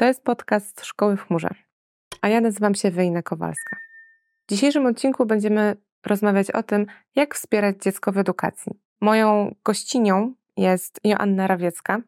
[0.00, 1.48] To jest podcast Szkoły w Chmurze,
[2.20, 3.76] a ja nazywam się Wejna Kowalska.
[4.46, 5.76] W dzisiejszym odcinku będziemy
[6.06, 8.72] rozmawiać o tym, jak wspierać dziecko w edukacji.
[9.00, 12.00] Moją gościnią jest Joanna Rawiecka.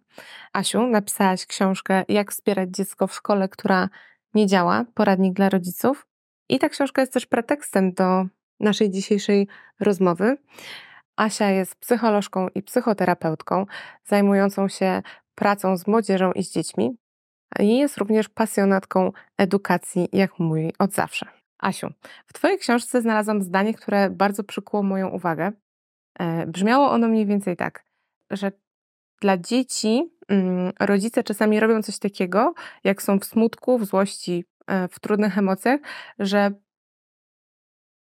[0.52, 3.88] Asiu, napisałaś książkę Jak wspierać dziecko w szkole, która
[4.34, 6.06] nie działa, poradnik dla rodziców.
[6.48, 8.24] I ta książka jest też pretekstem do
[8.60, 9.48] naszej dzisiejszej
[9.80, 10.36] rozmowy.
[11.16, 13.66] Asia jest psycholożką i psychoterapeutką
[14.04, 15.02] zajmującą się
[15.34, 17.01] pracą z młodzieżą i z dziećmi.
[17.60, 21.26] I jest również pasjonatką edukacji, jak mówi od zawsze.
[21.58, 21.88] Asiu,
[22.26, 25.52] w Twojej książce znalazłam zdanie, które bardzo przykuło moją uwagę.
[26.18, 27.84] E, brzmiało ono mniej więcej tak,
[28.30, 28.52] że
[29.20, 32.54] dla dzieci mm, rodzice czasami robią coś takiego,
[32.84, 35.80] jak są w smutku, w złości, e, w trudnych emocjach,
[36.18, 36.50] że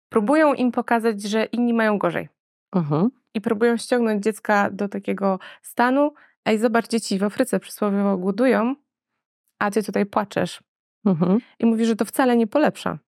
[0.09, 2.29] próbują im pokazać, że inni mają gorzej.
[2.75, 3.09] Uh-huh.
[3.33, 6.13] I próbują ściągnąć dziecka do takiego stanu.
[6.45, 8.75] Ej, zobacz, dzieci w Afryce przysłowiowo głodują,
[9.59, 10.63] a ty tutaj płaczesz.
[11.05, 11.39] Uh-huh.
[11.59, 12.99] I mówi, że to wcale nie polepsza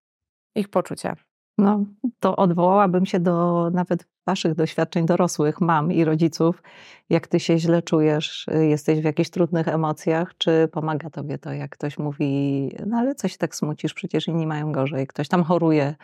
[0.55, 1.15] ich poczucia.
[1.57, 1.85] No,
[2.19, 6.63] to odwołałabym się do nawet waszych doświadczeń dorosłych, mam i rodziców.
[7.09, 11.71] Jak ty się źle czujesz, jesteś w jakichś trudnych emocjach, czy pomaga tobie to, jak
[11.71, 15.95] ktoś mówi, no ale coś tak smucisz, przecież inni mają gorzej, ktoś tam choruje,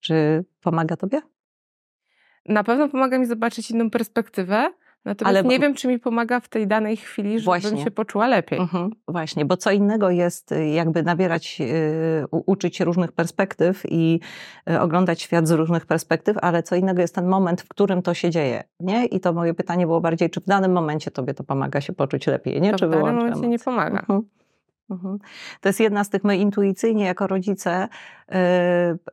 [0.00, 1.20] czy pomaga tobie?
[2.48, 4.72] Na pewno pomaga mi zobaczyć inną perspektywę,
[5.04, 5.48] Natomiast Ale...
[5.48, 7.84] nie wiem, czy mi pomaga w tej danej chwili, żebym Właśnie.
[7.84, 8.58] się poczuła lepiej.
[8.58, 8.90] Mhm.
[9.08, 11.66] Właśnie, bo co innego jest y, jakby nabierać, yy,
[12.30, 14.20] uczyć się różnych perspektyw i
[14.66, 18.14] yy, oglądać świat z różnych perspektyw, ale co innego jest ten moment, w którym to
[18.14, 18.64] się dzieje.
[18.80, 19.06] Nie?
[19.06, 22.26] I to moje pytanie było bardziej, czy w danym momencie tobie to pomaga się poczuć
[22.26, 22.70] lepiej, nie?
[22.72, 23.98] To czy w danym momencie nie pomaga.
[23.98, 24.22] Mhm.
[24.90, 25.18] Mhm.
[25.60, 27.88] To jest jedna z tych, my intuicyjnie jako rodzice
[28.28, 28.36] yy,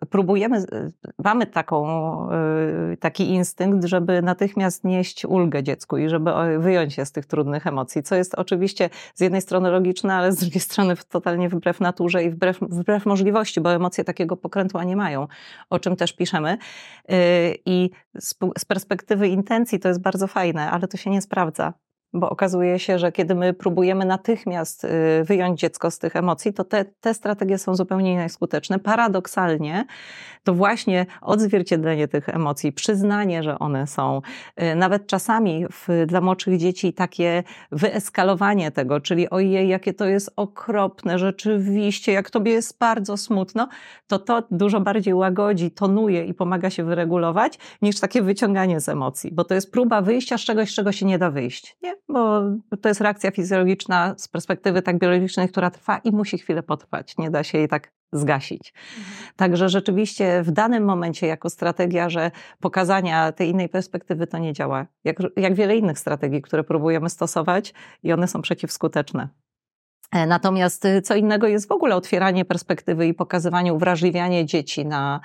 [0.09, 0.91] próbujemy, y,
[1.23, 1.87] mamy taką,
[2.89, 7.67] yy, taki instynkt, żeby natychmiast nieść ulgę dziecku i żeby wyjąć się z tych trudnych
[7.67, 12.23] emocji, co jest oczywiście z jednej strony logiczne, ale z drugiej strony totalnie wbrew naturze
[12.23, 15.27] i wbrew, wbrew możliwości, bo emocje takiego pokrętła nie mają,
[15.69, 16.57] o czym też piszemy.
[17.65, 17.89] I
[18.57, 21.73] z perspektywy intencji to jest bardzo fajne, ale to się nie sprawdza
[22.13, 24.89] bo okazuje się, że kiedy my próbujemy natychmiast y,
[25.23, 28.79] wyjąć dziecko z tych emocji, to te, te strategie są zupełnie nieskuteczne.
[28.79, 29.85] Paradoksalnie
[30.43, 34.21] to właśnie odzwierciedlenie tych emocji, przyznanie, że one są,
[34.61, 40.33] y, nawet czasami w, dla młodszych dzieci takie wyeskalowanie tego, czyli ojej, jakie to jest
[40.35, 43.67] okropne, rzeczywiście, jak tobie jest bardzo smutno,
[44.07, 49.31] to to dużo bardziej łagodzi, tonuje i pomaga się wyregulować, niż takie wyciąganie z emocji,
[49.31, 51.77] bo to jest próba wyjścia z czegoś, z czego się nie da wyjść.
[51.83, 52.00] Nie?
[52.09, 52.41] Bo
[52.81, 57.17] to jest reakcja fizjologiczna z perspektywy tak biologicznej, która trwa i musi chwilę potrwać.
[57.17, 58.73] Nie da się jej tak zgasić.
[58.97, 59.15] Mhm.
[59.35, 64.85] Także rzeczywiście w danym momencie jako strategia, że pokazania tej innej perspektywy to nie działa.
[65.03, 67.73] Jak, jak wiele innych strategii, które próbujemy stosować
[68.03, 69.29] i one są przeciwskuteczne.
[70.11, 75.19] E, natomiast y, co innego jest w ogóle otwieranie perspektywy i pokazywanie, uwrażliwianie dzieci na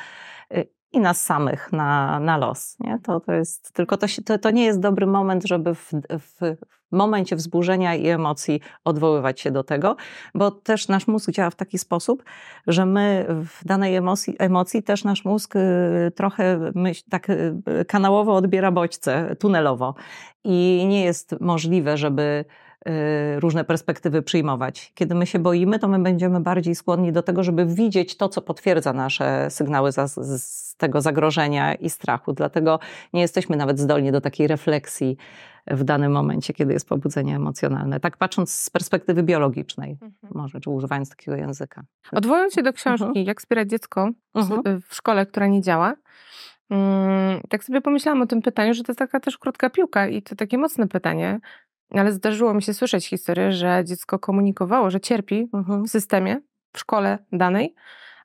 [0.55, 2.77] y, i nas samych na, na los.
[2.81, 2.99] Nie?
[3.03, 6.57] To, to jest, tylko to, to, to nie jest dobry moment, żeby w, w,
[6.93, 9.97] momencie wzburzenia i emocji odwoływać się do tego,
[10.35, 12.25] bo też nasz mózg działa w taki sposób,
[12.67, 15.61] że my w danej emocji, emocji też nasz mózg y,
[16.15, 17.55] trochę myśl, tak y,
[17.89, 19.95] kanałowo odbiera bodźce, tunelowo
[20.45, 22.45] i nie jest możliwe, żeby
[23.39, 24.93] różne perspektywy przyjmować.
[24.95, 28.43] Kiedy my się boimy, to my będziemy bardziej skłonni do tego, żeby widzieć to, co
[28.43, 29.97] potwierdza nasze sygnały z,
[30.43, 32.33] z tego zagrożenia i strachu.
[32.33, 32.79] Dlatego
[33.13, 35.17] nie jesteśmy nawet zdolni do takiej refleksji
[35.67, 38.01] w danym momencie, kiedy jest pobudzenie emocjonalne.
[38.01, 40.13] Tak patrząc z perspektywy biologicznej, mhm.
[40.35, 41.85] może, czy używając takiego języka.
[42.13, 43.27] Odwołując się do książki, mhm.
[43.27, 44.81] jak wspierać dziecko mhm.
[44.81, 45.95] w szkole, która nie działa,
[46.71, 50.23] mm, tak sobie pomyślałam o tym pytaniu, że to jest taka też krótka piłka i
[50.23, 51.41] to takie mocne pytanie,
[51.91, 55.85] ale zdarzyło mi się słyszeć historię, że dziecko komunikowało, że cierpi mhm.
[55.85, 56.41] w systemie,
[56.73, 57.75] w szkole danej,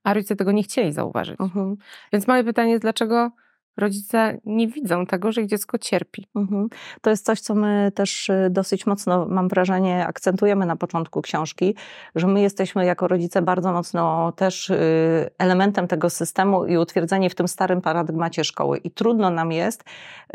[0.03, 1.41] a rodzice tego nie chcieli zauważyć.
[1.41, 1.75] Mhm.
[2.13, 3.31] Więc moje pytanie jest, dlaczego
[3.77, 6.27] rodzice nie widzą tego, że ich dziecko cierpi.
[6.35, 6.67] Mhm.
[7.01, 11.75] To jest coś, co my też y, dosyć mocno, mam wrażenie, akcentujemy na początku książki,
[12.15, 17.35] że my jesteśmy jako rodzice bardzo mocno też y, elementem tego systemu i utwierdzeni w
[17.35, 18.77] tym starym paradygmacie szkoły.
[18.77, 19.83] I trudno nam jest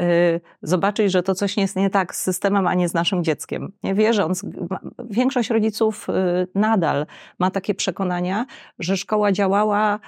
[0.01, 3.73] y, zobaczyć, że to coś jest nie tak z systemem, a nie z naszym dzieckiem.
[3.83, 4.45] Nie wierząc,
[5.11, 6.07] większość rodziców
[6.55, 7.07] nadal
[7.39, 8.47] ma takie przekonania,
[8.79, 9.99] że szkoła działała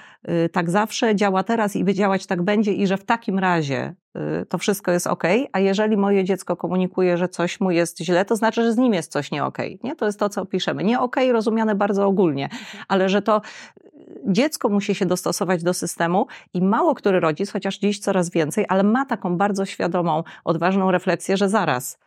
[0.51, 3.95] tak zawsze, działa teraz i działać tak będzie i że w takim takim razie
[4.41, 8.25] y, to wszystko jest ok, a jeżeli moje dziecko komunikuje, że coś mu jest źle,
[8.25, 9.57] to znaczy, że z nim jest coś nie ok.
[9.83, 9.95] Nie?
[9.95, 10.83] To jest to, co piszemy.
[10.83, 12.83] Nie ok rozumiane bardzo ogólnie, mhm.
[12.87, 13.41] ale że to
[13.77, 18.65] y, dziecko musi się dostosować do systemu i mało który rodzic, chociaż dziś coraz więcej,
[18.69, 21.99] ale ma taką bardzo świadomą, odważną refleksję, że zaraz,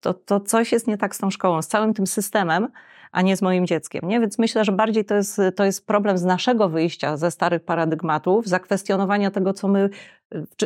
[0.00, 2.68] to, to coś jest nie tak z tą szkołą, z całym tym systemem,
[3.12, 4.08] a nie z moim dzieckiem.
[4.08, 4.20] Nie?
[4.20, 8.46] Więc myślę, że bardziej to jest, to jest problem z naszego wyjścia ze starych paradygmatów,
[8.46, 9.90] zakwestionowania tego, co my,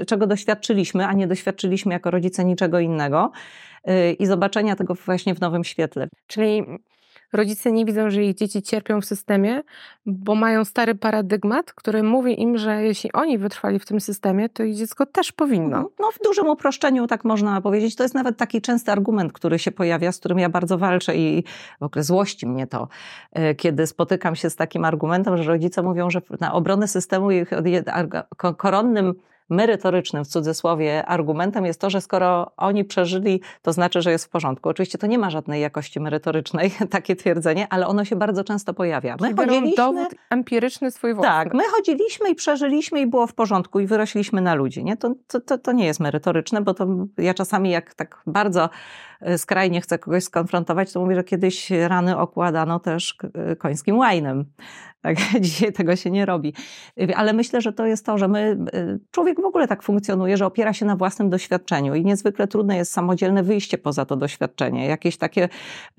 [0.07, 3.31] czego doświadczyliśmy, a nie doświadczyliśmy jako rodzice niczego innego
[3.89, 6.09] y, i zobaczenia tego właśnie w nowym świetle.
[6.27, 6.65] Czyli
[7.35, 9.63] rodzice nie widzą, że ich dzieci cierpią w systemie,
[10.07, 14.63] bo mają stary paradygmat, który mówi im, że jeśli oni wytrwali w tym systemie, to
[14.63, 15.77] ich dziecko też powinno.
[15.77, 15.95] Mhm.
[16.01, 17.97] No w dużym uproszczeniu tak można powiedzieć.
[17.97, 21.45] To jest nawet taki częsty argument, który się pojawia, z którym ja bardzo walczę i
[21.81, 22.89] w ogóle złości mnie to,
[23.33, 27.51] e, kiedy spotykam się z takim argumentem, że rodzice mówią, że na obronę systemu ich
[28.57, 29.15] koronnym
[29.51, 34.29] merytorycznym, w cudzysłowie, argumentem jest to, że skoro oni przeżyli, to znaczy, że jest w
[34.29, 34.69] porządku.
[34.69, 39.17] Oczywiście to nie ma żadnej jakości merytorycznej, takie twierdzenie, ale ono się bardzo często pojawia.
[39.21, 41.31] My chodziliśmy, dowód empiryczny swój własny.
[41.31, 44.85] Tak, my chodziliśmy i przeżyliśmy i było w porządku i wyrośliśmy na ludzi.
[44.85, 44.97] Nie?
[44.97, 45.15] To,
[45.47, 46.87] to, to nie jest merytoryczne, bo to
[47.19, 48.69] ja czasami jak tak bardzo
[49.37, 54.45] skrajnie chcę kogoś skonfrontować, to mówię, że kiedyś rany okładano też e, końskim łajnem.
[55.05, 56.55] Tak, dzisiaj tego się nie robi.
[57.17, 60.47] Ale myślę, że to jest to, że my, y, człowiek w ogóle tak funkcjonuje, że
[60.47, 64.87] opiera się na własnym doświadczeniu i niezwykle trudne jest samodzielne wyjście poza to doświadczenie.
[64.87, 65.49] Jakieś takie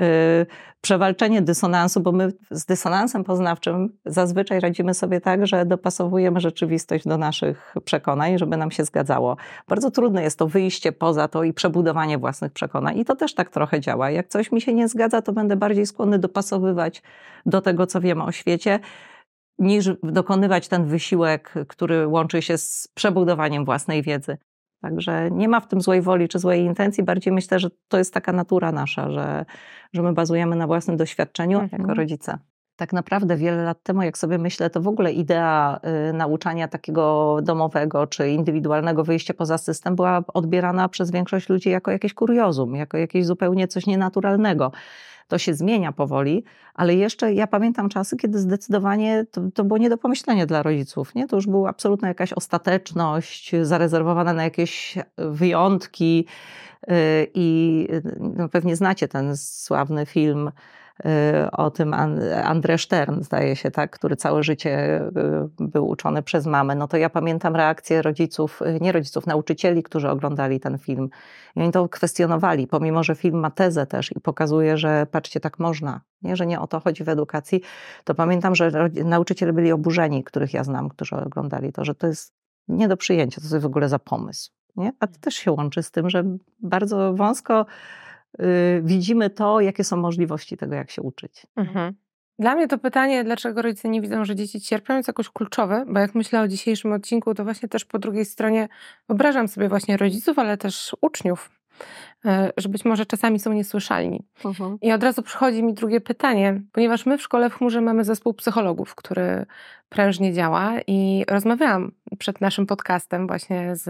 [0.01, 0.45] y,
[0.81, 7.17] przewalczenie dysonansu, bo my z dysonansem poznawczym zazwyczaj radzimy sobie tak, że dopasowujemy rzeczywistość do
[7.17, 9.37] naszych przekonań, żeby nam się zgadzało.
[9.67, 12.99] Bardzo trudne jest to wyjście poza to i przebudowanie własnych przekonań.
[12.99, 14.11] I to też tak trochę działa.
[14.11, 17.01] Jak coś mi się nie zgadza, to będę bardziej skłonny dopasowywać
[17.45, 18.79] do tego, co wiemy o świecie
[19.59, 24.37] niż dokonywać ten wysiłek, który łączy się z przebudowaniem własnej wiedzy.
[24.81, 28.13] Także nie ma w tym złej woli czy złej intencji, bardziej myślę, że to jest
[28.13, 29.45] taka natura nasza, że,
[29.93, 31.81] że my bazujemy na własnym doświadczeniu mhm.
[31.81, 32.37] jako rodzice.
[32.75, 35.79] Tak naprawdę wiele lat temu, jak sobie myślę, to w ogóle idea
[36.09, 41.91] y, nauczania takiego domowego czy indywidualnego wyjścia poza system była odbierana przez większość ludzi jako
[41.91, 44.71] jakieś kuriozum, jako jakieś zupełnie coś nienaturalnego.
[45.27, 46.43] To się zmienia powoli,
[46.73, 51.15] ale jeszcze ja pamiętam czasy, kiedy zdecydowanie to, to było nie do pomyślenia dla rodziców.
[51.15, 51.27] Nie?
[51.27, 56.25] To już była absolutna jakaś ostateczność, zarezerwowana na jakieś wyjątki.
[56.83, 56.91] Y,
[57.33, 57.87] I
[58.19, 60.84] no, pewnie znacie ten sławny film Y,
[61.51, 61.91] o tym
[62.43, 65.11] André Stern, zdaje się, tak, który całe życie y,
[65.59, 70.09] był uczony przez mamę, no to ja pamiętam reakcję rodziców, y, nie rodziców, nauczycieli, którzy
[70.09, 71.09] oglądali ten film.
[71.55, 75.59] I oni to kwestionowali, pomimo, że film ma tezę też i pokazuje, że patrzcie, tak
[75.59, 77.61] można, nie, że nie o to chodzi w edukacji,
[78.03, 82.33] to pamiętam, że nauczyciele byli oburzeni, których ja znam, którzy oglądali to, że to jest
[82.67, 84.51] nie do przyjęcia, to jest w ogóle za pomysł.
[84.75, 84.91] Nie?
[84.99, 86.23] A to też się łączy z tym, że
[86.59, 88.04] bardzo wąsko Y,
[88.81, 91.47] widzimy to, jakie są możliwości tego, jak się uczyć.
[91.55, 91.93] Mhm.
[92.39, 95.99] Dla mnie to pytanie, dlaczego rodzice nie widzą, że dzieci cierpią, jest jakoś kluczowe, bo
[95.99, 98.67] jak myślę o dzisiejszym odcinku, to właśnie też po drugiej stronie
[99.09, 101.49] wyobrażam sobie właśnie rodziców, ale też uczniów,
[102.57, 104.23] że być może czasami są niesłyszalni.
[104.43, 104.77] Uh-huh.
[104.81, 108.33] I od razu przychodzi mi drugie pytanie, ponieważ my w szkole w chmurze mamy zespół
[108.33, 109.45] psychologów, który
[109.89, 113.83] prężnie działa i rozmawiałam przed naszym podcastem właśnie z,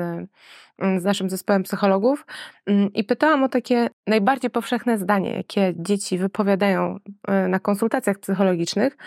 [0.98, 2.26] z naszym zespołem psychologów
[2.66, 8.98] mm, i pytałam o takie najbardziej powszechne zdanie, jakie dzieci wypowiadają e, na konsultacjach psychologicznych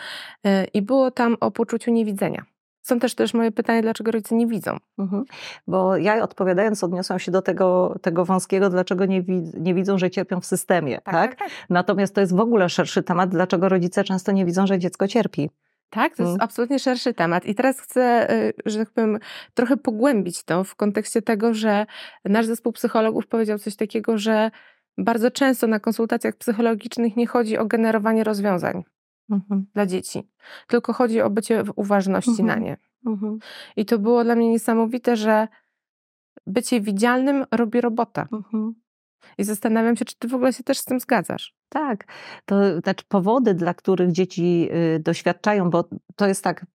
[0.45, 2.45] e, i było tam o poczuciu niewidzenia.
[2.83, 4.77] Są też też moje pytanie, dlaczego rodzice nie widzą.
[4.99, 5.25] Mhm.
[5.67, 9.23] Bo ja odpowiadając odniosłam się do tego, tego wąskiego, dlaczego nie,
[9.55, 11.01] nie widzą, że cierpią w systemie.
[11.05, 11.35] Tak, tak?
[11.37, 11.49] tak?
[11.71, 15.51] Natomiast to jest w ogóle szerszy temat, dlaczego rodzice często nie widzą, że dziecko cierpi.
[15.91, 16.45] Tak, to jest mm.
[16.45, 17.47] absolutnie szerszy temat.
[17.47, 19.19] I teraz chcę, y, że tak powiem,
[19.55, 21.87] trochę pogłębić to w kontekście tego, że
[22.25, 24.51] nasz zespół psychologów powiedział coś takiego, że
[24.99, 28.83] bardzo często na konsultacjach psychologicznych nie chodzi o generowanie rozwiązań
[29.31, 29.67] mhm.
[29.75, 30.29] dla dzieci,
[30.67, 32.47] tylko chodzi o bycie w uważności mhm.
[32.47, 32.77] na nie.
[33.07, 33.39] Mhm.
[33.77, 35.49] I to było dla mnie niesamowite, że
[36.47, 38.27] bycie widzialnym robi robotę.
[38.33, 38.75] Mhm.
[39.39, 41.55] I zastanawiam się, czy ty w ogóle się też z tym zgadzasz.
[41.69, 42.05] Tak,
[42.45, 45.85] to znaczy powody, dla których dzieci y, doświadczają, bo
[46.17, 46.67] to jest tak,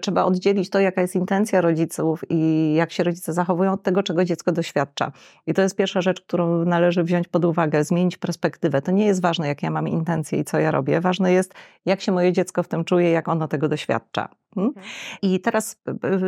[0.00, 4.24] trzeba oddzielić to, jaka jest intencja rodziców i jak się rodzice zachowują od tego, czego
[4.24, 5.12] dziecko doświadcza.
[5.46, 8.82] I to jest pierwsza rzecz, którą należy wziąć pod uwagę, zmienić perspektywę.
[8.82, 11.00] To nie jest ważne, jakie ja mam intencje i co ja robię.
[11.00, 11.54] Ważne jest,
[11.86, 14.28] jak się moje dziecko w tym czuje, jak ono tego doświadcza.
[14.54, 14.72] Hmm?
[14.76, 14.86] Mhm.
[15.22, 15.76] I teraz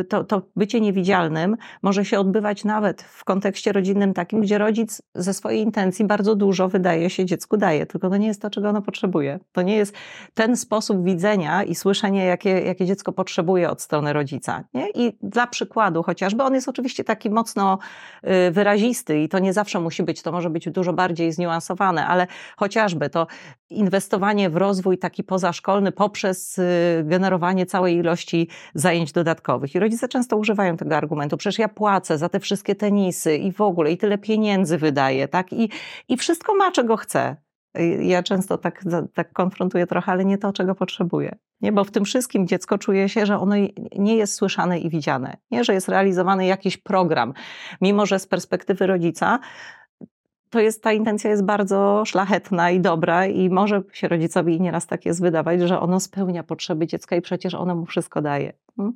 [0.09, 5.33] to, to bycie niewidzialnym może się odbywać nawet w kontekście rodzinnym takim, gdzie rodzic ze
[5.33, 8.81] swojej intencji bardzo dużo wydaje się dziecku daje, tylko to nie jest to, czego ono
[8.81, 9.39] potrzebuje.
[9.51, 9.95] To nie jest
[10.33, 14.63] ten sposób widzenia i słyszenia, jakie, jakie dziecko potrzebuje od strony rodzica.
[14.73, 14.89] Nie?
[14.89, 17.79] I dla przykładu chociażby, on jest oczywiście taki mocno
[18.47, 22.27] y, wyrazisty i to nie zawsze musi być, to może być dużo bardziej zniuansowane, ale
[22.57, 23.27] chociażby to
[23.69, 29.75] inwestowanie w rozwój taki pozaszkolny poprzez y, generowanie całej ilości zajęć dodatkowych.
[29.75, 33.61] I rodzice często używają tego argumentu, przecież ja płacę za te wszystkie tenisy i w
[33.61, 35.53] ogóle, i tyle pieniędzy wydaję, tak?
[35.53, 35.69] I,
[36.09, 37.44] i wszystko ma, czego chcę.
[37.99, 41.35] Ja często tak, tak konfrontuję trochę, ale nie to, czego potrzebuję.
[41.61, 41.71] Nie?
[41.71, 43.55] Bo w tym wszystkim dziecko czuje się, że ono
[43.97, 45.37] nie jest słyszane i widziane.
[45.51, 45.63] Nie?
[45.63, 47.33] Że jest realizowany jakiś program.
[47.81, 49.39] Mimo, że z perspektywy rodzica
[50.49, 55.05] to jest, ta intencja jest bardzo szlachetna i dobra i może się rodzicowi nieraz tak
[55.05, 58.53] jest wydawać, że ono spełnia potrzeby dziecka i przecież ono mu wszystko daje.
[58.79, 58.93] Mm.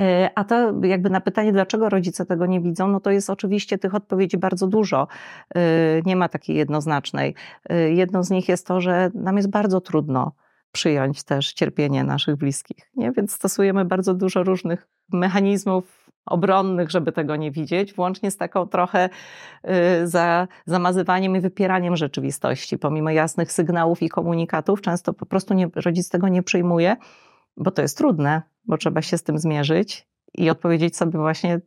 [0.00, 3.78] E, a to jakby na pytanie, dlaczego rodzice tego nie widzą, no to jest oczywiście
[3.78, 5.08] tych odpowiedzi bardzo dużo.
[5.54, 5.60] E,
[6.06, 7.34] nie ma takiej jednoznacznej.
[7.68, 10.32] E, jedną z nich jest to, że nam jest bardzo trudno
[10.72, 12.90] przyjąć też cierpienie naszych bliskich.
[12.96, 13.12] Nie?
[13.12, 19.08] Więc stosujemy bardzo dużo różnych mechanizmów obronnych, żeby tego nie widzieć, włącznie z taką trochę
[20.02, 22.78] y, za, zamazywaniem i wypieraniem rzeczywistości.
[22.78, 26.96] Pomimo jasnych sygnałów i komunikatów, często po prostu nie, rodzic tego nie przyjmuje,
[27.56, 31.60] bo to jest trudne, bo trzeba się z tym zmierzyć i odpowiedzieć sobie właśnie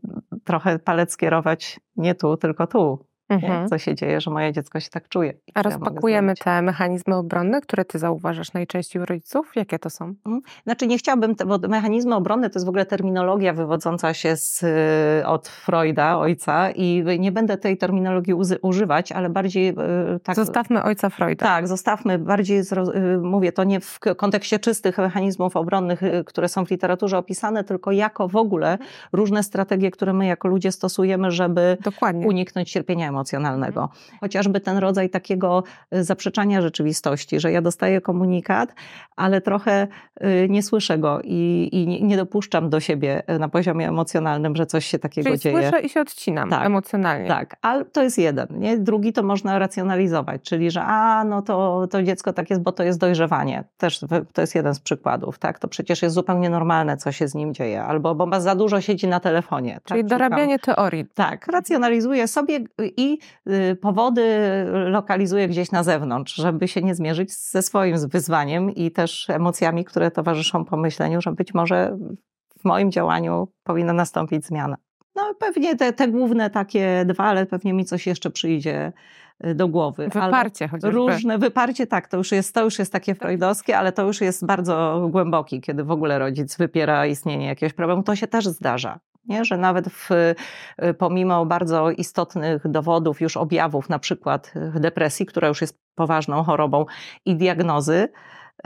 [0.44, 3.05] trochę palec skierować nie tu, tylko tu.
[3.30, 3.70] Mhm.
[3.70, 5.34] Co się dzieje, że moje dziecko się tak czuje.
[5.54, 9.52] A rozpakujemy ja te mechanizmy obronne, które ty zauważasz najczęściej u rodziców?
[9.56, 10.06] Jakie to są?
[10.06, 10.42] Mhm.
[10.64, 15.28] Znaczy nie chciałabym, bo mechanizmy obronne to jest w ogóle terminologia wywodząca się z, y,
[15.28, 20.36] od Freuda, ojca i nie będę tej terminologii używać, ale bardziej y, tak...
[20.36, 21.46] Zostawmy ojca Freuda.
[21.46, 26.72] Tak, zostawmy bardziej, y, mówię to nie w kontekście czystych mechanizmów obronnych, które są w
[26.72, 28.78] literaturze opisane, tylko jako w ogóle
[29.14, 32.28] różne strategie, które my jako ludzie stosujemy, żeby Dokładnie.
[32.28, 33.82] uniknąć cierpienia emocjonalnego.
[33.82, 34.20] Mhm.
[34.20, 35.64] Chociażby ten rodzaj takiego
[35.96, 38.74] y, zaprzeczania rzeczywistości, że ja dostaję komunikat,
[39.16, 39.88] ale trochę
[40.24, 44.66] y, nie słyszę go i, i nie dopuszczam do siebie y, na poziomie emocjonalnym, że
[44.66, 45.62] coś się takiego Czyli dzieje.
[45.62, 47.28] słyszę i się odcinam tak, emocjonalnie.
[47.28, 48.48] Tak, ale to jest jeden.
[48.52, 48.78] Nie?
[48.78, 52.84] Drugi to można racjonalizować, czyli że a, no to, to dziecko tak jest, bo to
[52.84, 53.64] jest dojrzewanie.
[53.78, 54.00] Też
[54.34, 55.40] to jest jeden z przykładów.
[55.40, 55.60] Tak?
[55.60, 57.84] To przecież jest zupełnie normalne, co się z nim dzieje.
[57.84, 59.80] Albo bo za dużo siedzi na telefonie.
[59.84, 60.10] Czyli tak?
[60.10, 61.06] dorabianie teorii.
[61.14, 62.60] Tak, racjonalizuję sobie
[62.98, 64.26] i i y, powody
[64.72, 70.12] lokalizuje gdzieś na zewnątrz, żeby się nie zmierzyć ze swoim wyzwaniem i też emocjami, które
[70.12, 71.98] towarzyszą pomyśleniu, że być może
[72.60, 74.76] w moim działaniu powinna nastąpić zmiana.
[75.16, 78.94] No pewnie te, te główne takie dwa, ale pewnie mi coś jeszcze przyjdzie
[79.46, 80.10] y, do głowy.
[80.14, 80.98] Wyparcie chociażby.
[80.98, 84.46] Różne, wyparcie tak, to już, jest, to już jest takie freudowskie, ale to już jest
[84.46, 88.04] bardzo głęboki, kiedy w ogóle rodzic wypiera istnienie jakiegoś problemu.
[88.04, 89.00] To się też zdarza.
[89.28, 89.46] Nie?
[89.46, 90.36] Że nawet w, y,
[90.98, 96.86] pomimo bardzo istotnych dowodów, już objawów, na przykład y, depresji, która już jest poważną chorobą
[97.26, 98.10] i diagnozy,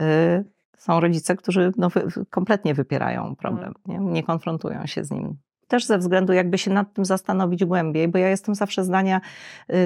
[0.02, 0.44] y,
[0.76, 1.88] są rodzice, którzy no,
[2.30, 4.04] kompletnie wypierają problem, mhm.
[4.04, 4.12] nie?
[4.12, 5.36] nie konfrontują się z nim
[5.70, 9.20] też ze względu jakby się nad tym zastanowić głębiej, bo ja jestem zawsze zdania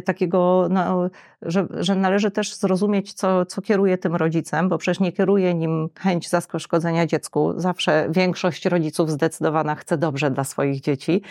[0.04, 1.10] takiego, no,
[1.42, 5.88] że, że należy też zrozumieć, co, co kieruje tym rodzicem, bo przecież nie kieruje nim
[5.98, 7.52] chęć zaszkodzenia dziecku.
[7.56, 11.22] Zawsze większość rodziców zdecydowana chce dobrze dla swoich dzieci,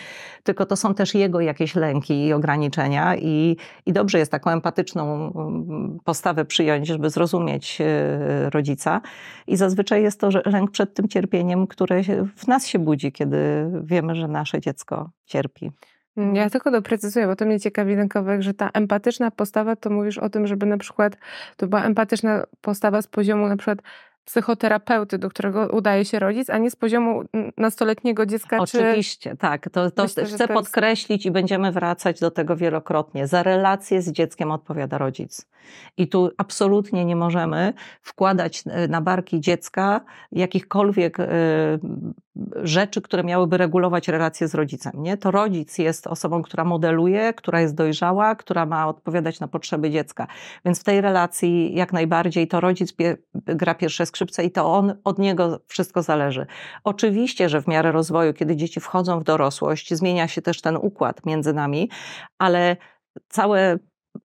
[0.42, 3.56] tylko to są też jego jakieś lęki i ograniczenia i,
[3.86, 9.00] i dobrze jest taką empatyczną mm, postawę przyjąć, żeby zrozumieć e, rodzica.
[9.46, 12.02] I zazwyczaj jest to lęk przed tym cierpieniem, które
[12.36, 13.36] w nas się budzi, kiedy
[13.84, 15.70] wiemy, że nasze dziecko cierpi.
[16.16, 20.18] Mm, ja tylko doprecyzuję, bo to mnie ciekawi, Lękowek, że ta empatyczna postawa, to mówisz
[20.18, 21.16] o tym, żeby na przykład
[21.56, 23.78] to była empatyczna postawa z poziomu na przykład
[24.24, 27.24] psychoterapeuty, do którego udaje się rodzic, a nie z poziomu
[27.56, 28.58] nastoletniego dziecka.
[28.58, 29.36] Oczywiście, czy...
[29.36, 29.70] tak.
[29.70, 31.26] To, to Myślę, chcę to podkreślić jest...
[31.26, 33.26] i będziemy wracać do tego wielokrotnie.
[33.26, 35.46] Za relację z dzieckiem odpowiada rodzic.
[35.96, 40.00] I tu absolutnie nie możemy wkładać e, na barki dziecka
[40.32, 41.24] jakichkolwiek y,
[42.62, 44.92] rzeczy, które miałyby regulować relacje z rodzicem.
[44.96, 45.16] Nie?
[45.16, 50.26] To rodzic jest osobą, która modeluje, która jest dojrzała, która ma odpowiadać na potrzeby dziecka.
[50.64, 52.94] Więc w tej relacji jak najbardziej to rodzic
[53.34, 56.46] gra pierwsze skrzypce i to on, od niego wszystko zależy.
[56.84, 61.26] Oczywiście, że w miarę rozwoju, kiedy dzieci wchodzą w dorosłość, zmienia się też ten układ
[61.26, 61.90] między nami,
[62.38, 62.76] ale
[63.28, 63.78] całe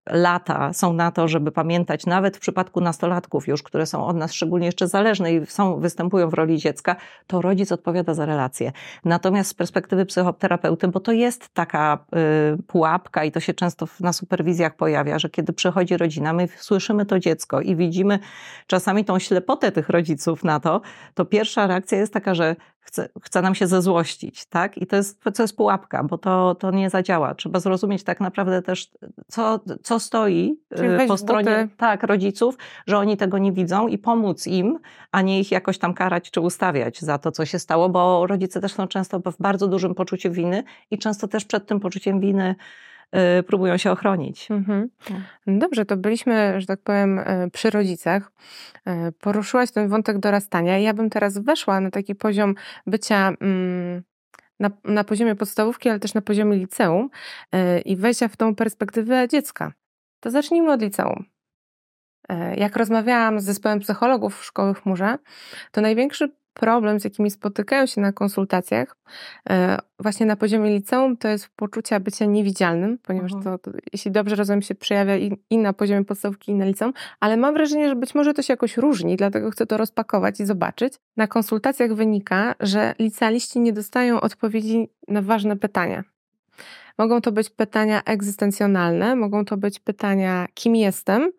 [0.09, 4.33] lata są na to, żeby pamiętać, nawet w przypadku nastolatków już, które są od nas
[4.33, 6.95] szczególnie jeszcze zależne i są, występują w roli dziecka,
[7.27, 8.71] to rodzic odpowiada za relacje.
[9.05, 12.05] Natomiast z perspektywy psychoterapeuty, bo to jest taka
[12.55, 17.05] y, pułapka i to się często na superwizjach pojawia, że kiedy przychodzi rodzina, my słyszymy
[17.05, 18.19] to dziecko i widzimy
[18.67, 20.81] czasami tą ślepotę tych rodziców na to,
[21.13, 22.55] to pierwsza reakcja jest taka, że
[22.89, 24.77] chce, chce nam się zezłościć, tak?
[24.77, 27.35] I to jest, to jest pułapka, bo to, to nie zadziała.
[27.35, 28.91] Trzeba zrozumieć tak naprawdę też,
[29.27, 30.57] co, co stoi
[31.03, 34.79] y, po stronie tak, rodziców, że oni tego nie widzą i pomóc im,
[35.11, 38.61] a nie ich jakoś tam karać czy ustawiać za to, co się stało, bo rodzice
[38.61, 42.55] też są często w bardzo dużym poczuciu winy i często też przed tym poczuciem winy
[43.47, 44.51] próbują się ochronić.
[44.51, 44.89] Mhm.
[45.05, 45.17] Tak.
[45.47, 48.31] Dobrze, to byliśmy, że tak powiem, y, przy rodzicach.
[48.87, 50.77] Y, poruszyłaś ten wątek dorastania.
[50.77, 52.55] Ja bym teraz weszła na taki poziom
[52.87, 54.03] bycia mm,
[54.59, 57.09] na, na poziomie podstawówki, ale też na poziomie liceum
[57.85, 59.73] i wejścia w tą perspektywę dziecka.
[60.19, 61.25] To zacznijmy od liceum.
[62.57, 65.17] Jak rozmawiałam z zespołem psychologów w szkoły chmurze,
[65.71, 68.95] to największy problem, z jakimi spotykają się na konsultacjach,
[69.49, 73.59] e, właśnie na poziomie liceum, to jest poczucie bycia niewidzialnym, ponieważ mhm.
[73.59, 76.93] to, to, jeśli dobrze rozumiem, się przejawia i, i, na poziomie podstawówki, i na liceum,
[77.19, 80.45] ale mam wrażenie, że być może to się jakoś różni, dlatego chcę to rozpakować i
[80.45, 80.93] zobaczyć.
[81.17, 86.03] Na konsultacjach wynika, że licealiści nie dostają odpowiedzi na ważne pytania.
[86.97, 91.31] Mogą to być pytania egzystencjonalne, mogą to być pytania, kim jestem,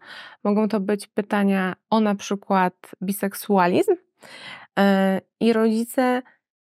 [0.45, 3.93] mogą to być pytania o na przykład biseksualizm,
[5.41, 6.23] i rodzice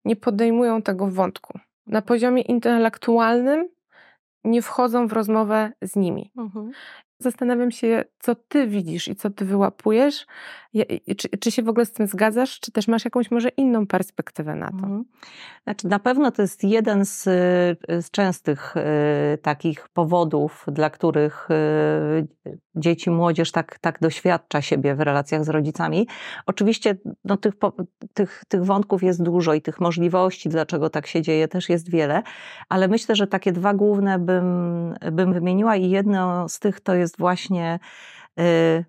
[0.05, 1.59] nie podejmują tego wątku.
[1.87, 3.69] Na poziomie intelektualnym
[4.43, 6.31] nie wchodzą w rozmowę z nimi.
[6.37, 6.71] Mhm.
[7.23, 10.25] Zastanawiam się, co ty widzisz i co ty wyłapujesz.
[11.17, 14.55] Czy, czy się w ogóle z tym zgadzasz, czy też masz jakąś może inną perspektywę
[14.55, 14.75] na to?
[14.75, 15.03] Mhm.
[15.63, 17.23] Znaczy, na pewno to jest jeden z,
[17.87, 24.99] z częstych y, takich powodów, dla których y, dzieci, młodzież tak, tak doświadcza siebie w
[24.99, 26.07] relacjach z rodzicami.
[26.45, 27.53] Oczywiście no, tych,
[28.13, 32.23] tych, tych wątków jest dużo i tych możliwości, dlaczego tak się dzieje, też jest wiele,
[32.69, 37.12] ale myślę, że takie dwa główne bym, bym wymieniła i jedno z tych to jest
[37.17, 37.79] właśnie
[38.39, 38.85] y,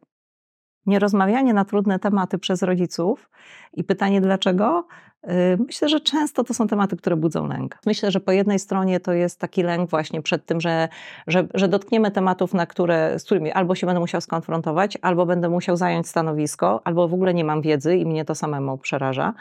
[0.86, 3.30] nierozmawianie na trudne tematy przez rodziców
[3.72, 4.86] i pytanie dlaczego,
[5.24, 5.28] y,
[5.66, 7.78] Myślę, że często to są tematy, które budzą lęk.
[7.86, 10.88] Myślę, że po jednej stronie to jest taki lęk właśnie przed tym, że,
[11.26, 15.48] że, że dotkniemy tematów, na które, z którymi albo się będę musiał skonfrontować, albo będę
[15.48, 19.34] musiał zająć stanowisko, albo w ogóle nie mam wiedzy i mnie to samemu przeraża.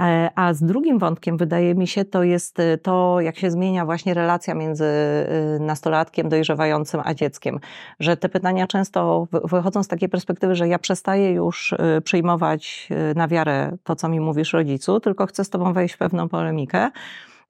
[0.00, 3.84] E, a z drugim wątkiem, wydaje mi się, to jest e, to, jak się zmienia
[3.84, 7.60] właśnie relacja między e, nastolatkiem dojrzewającym a dzieckiem.
[8.00, 13.76] Że te pytania często wychodzą z takiej perspektywy, że ja przestaję już przyjmować na wiarę
[13.84, 16.90] to, co mi mówisz rodzicu, tylko chcę z tobą wejść w pewną polemikę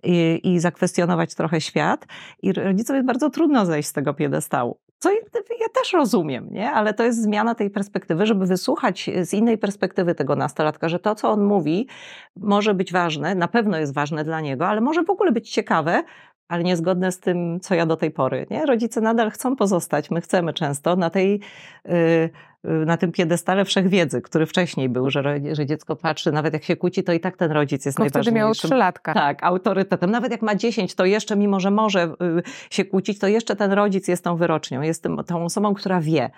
[0.03, 2.07] i, i zakwestionować trochę świat.
[2.43, 4.79] I rodzicom jest bardzo trudno zejść z tego piedestału.
[5.03, 6.71] Co ja, też rozumiem, nie?
[6.71, 11.15] ale to jest zmiana tej perspektywy, żeby wysłuchać z innej perspektywy tego nastolatka, że to,
[11.15, 11.89] co on mówi,
[12.37, 16.03] może być ważne, na pewno jest ważne dla niego, ale może w ogóle być ciekawe,
[16.49, 18.47] ale niezgodne z tym, co ja do tej pory.
[18.51, 18.67] Nie?
[18.67, 21.41] Rodzice nadal chcą pozostać, my chcemy często na tej.
[21.85, 22.31] Yy,
[22.65, 25.23] na tym piedestale wszechwiedzy, który wcześniej był, że,
[25.53, 28.31] że dziecko patrzy, nawet jak się kłóci, to i tak ten rodzic jest Tylko najważniejszy.
[28.31, 29.15] wtedy miało trzylatka.
[29.15, 30.11] Tak, autorytetem.
[30.11, 33.73] Nawet jak ma dziesięć, to jeszcze, mimo że może y, się kłócić, to jeszcze ten
[33.73, 36.31] rodzic jest tą wyrocznią, jest tym, tą osobą, która wie.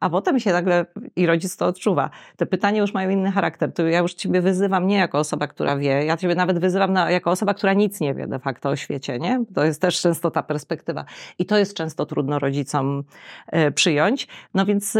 [0.00, 0.86] A potem się nagle,
[1.16, 3.72] i rodzic to odczuwa, te pytania już mają inny charakter.
[3.72, 7.10] To ja już ciebie wyzywam nie jako osoba, która wie, ja ciebie nawet wyzywam na,
[7.10, 9.44] jako osoba, która nic nie wie de facto o świecie, nie?
[9.54, 11.04] To jest też często ta perspektywa.
[11.38, 13.04] I to jest często trudno rodzicom
[13.68, 14.28] y, przyjąć.
[14.54, 14.96] No więc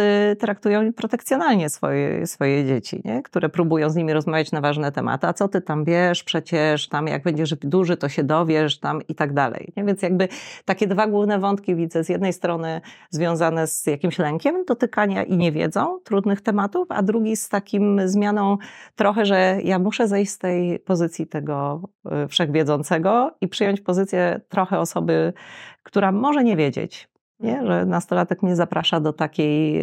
[0.66, 3.22] traktują protekcjonalnie swoje, swoje dzieci, nie?
[3.22, 5.26] które próbują z nimi rozmawiać na ważne tematy.
[5.26, 6.24] A co ty tam wiesz?
[6.24, 9.72] Przecież tam jak będziesz duży, to się dowiesz tam i tak dalej.
[9.76, 9.84] Nie?
[9.84, 10.28] Więc jakby
[10.64, 12.04] takie dwa główne wątki widzę.
[12.04, 17.48] Z jednej strony związane z jakimś lękiem dotykania i niewiedzą trudnych tematów, a drugi z
[17.48, 18.56] takim zmianą
[18.96, 21.80] trochę, że ja muszę zejść z tej pozycji tego
[22.24, 25.32] y, wszechwiedzącego i przyjąć pozycję trochę osoby,
[25.82, 27.08] która może nie wiedzieć,
[27.40, 27.66] nie?
[27.66, 29.82] że nastolatek mnie zaprasza do takiej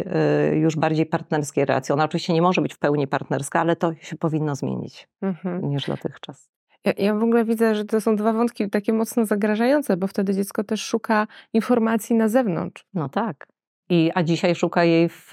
[0.52, 1.92] y, już bardziej partnerskiej relacji.
[1.92, 5.70] Ona oczywiście nie może być w pełni partnerska, ale to się powinno zmienić mhm.
[5.70, 6.48] niż dotychczas.
[6.84, 10.34] Ja, ja w ogóle widzę, że to są dwa wątki takie mocno zagrażające, bo wtedy
[10.34, 12.86] dziecko też szuka informacji na zewnątrz.
[12.94, 13.46] No tak.
[13.88, 15.32] I, a dzisiaj szuka jej w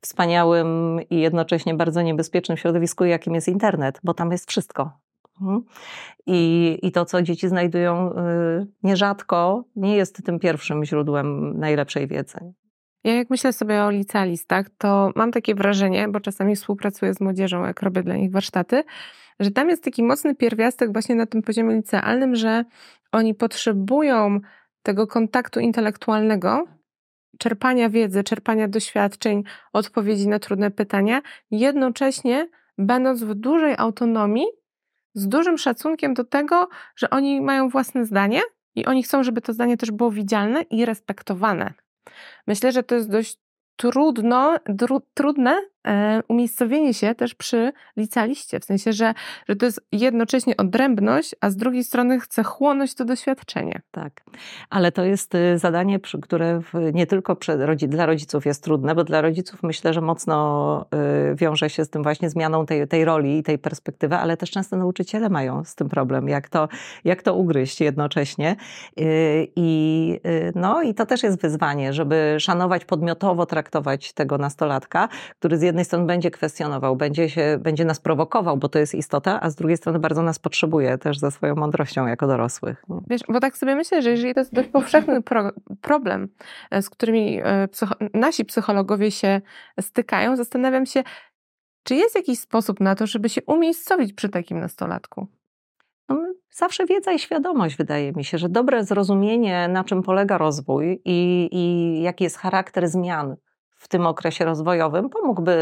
[0.00, 4.90] wspaniałym i jednocześnie bardzo niebezpiecznym środowisku, jakim jest internet, bo tam jest wszystko.
[5.40, 5.62] Mhm.
[6.26, 12.38] I, I to, co dzieci znajdują y, nierzadko, nie jest tym pierwszym źródłem najlepszej wiedzy.
[13.04, 17.64] Ja jak myślę sobie o licealistach, to mam takie wrażenie, bo czasami współpracuję z młodzieżą,
[17.64, 18.84] jak robię dla nich warsztaty,
[19.40, 22.64] że tam jest taki mocny pierwiastek właśnie na tym poziomie licealnym, że
[23.12, 24.40] oni potrzebują
[24.82, 26.64] tego kontaktu intelektualnego,
[27.38, 29.42] czerpania wiedzy, czerpania doświadczeń,
[29.72, 34.46] odpowiedzi na trudne pytania, jednocześnie będąc w dużej autonomii
[35.14, 38.40] z dużym szacunkiem do tego, że oni mają własne zdanie
[38.74, 41.74] i oni chcą, żeby to zdanie też było widzialne i respektowane.
[42.46, 43.38] Myślę, że to jest dość
[43.76, 44.56] trudno,
[45.14, 45.62] trudne e,
[46.28, 49.14] umiejscowienie się też przy licealiście, w sensie, że,
[49.48, 53.80] że to jest jednocześnie odrębność, a z drugiej strony chce chłonąć to doświadczenie.
[53.90, 54.22] Tak,
[54.70, 56.60] ale to jest y, zadanie, które
[56.92, 57.36] nie tylko
[57.88, 60.86] dla rodziców jest trudne, bo dla rodziców myślę, że mocno
[61.32, 64.50] y, wiąże się z tym właśnie zmianą tej, tej roli i tej perspektywy, ale też
[64.50, 66.68] często nauczyciele mają z tym problem, jak to,
[67.04, 68.56] jak to ugryźć jednocześnie.
[69.00, 70.20] Y, I,
[70.54, 75.71] no, I to też jest wyzwanie, żeby szanować podmiotowo traktować tego nastolatka, który z jednej
[75.84, 79.76] strony będzie kwestionował, będzie, się, będzie nas prowokował, bo to jest istota, a z drugiej
[79.76, 82.84] strony bardzo nas potrzebuje też za swoją mądrością jako dorosłych.
[83.10, 86.28] Wiesz, bo tak sobie myślę, że jeżeli to jest dość powszechny pro problem,
[86.80, 89.40] z którymi psycho nasi psychologowie się
[89.80, 91.02] stykają, zastanawiam się,
[91.82, 95.26] czy jest jakiś sposób na to, żeby się umiejscowić przy takim nastolatku?
[96.08, 101.02] No, zawsze wiedza i świadomość, wydaje mi się, że dobre zrozumienie, na czym polega rozwój
[101.04, 103.36] i, i jaki jest charakter zmian
[103.82, 105.52] w tym okresie rozwojowym, pomógłby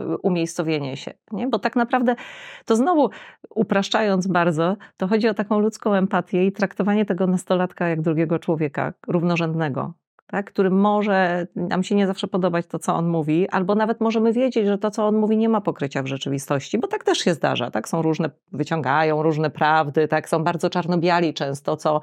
[0.00, 1.14] y, umiejscowienie się.
[1.32, 1.48] Nie?
[1.48, 2.16] Bo tak naprawdę
[2.64, 3.10] to znowu,
[3.50, 8.92] upraszczając bardzo, to chodzi o taką ludzką empatię i traktowanie tego nastolatka jak drugiego człowieka,
[9.08, 9.92] równorzędnego
[10.30, 14.32] tak, którym może nam się nie zawsze podobać to, co on mówi, albo nawet możemy
[14.32, 17.34] wiedzieć, że to, co on mówi, nie ma pokrycia w rzeczywistości, bo tak też się
[17.34, 17.88] zdarza, tak?
[17.88, 20.28] Są różne, wyciągają różne prawdy, tak?
[20.28, 22.00] Są bardzo czarno-biali często, co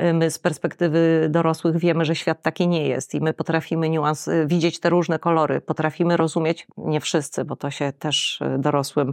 [0.00, 4.28] y, my z perspektywy dorosłych wiemy, że świat taki nie jest i my potrafimy niuans,
[4.28, 9.12] y, widzieć te różne kolory, potrafimy rozumieć, nie wszyscy, bo to się też y, dorosłym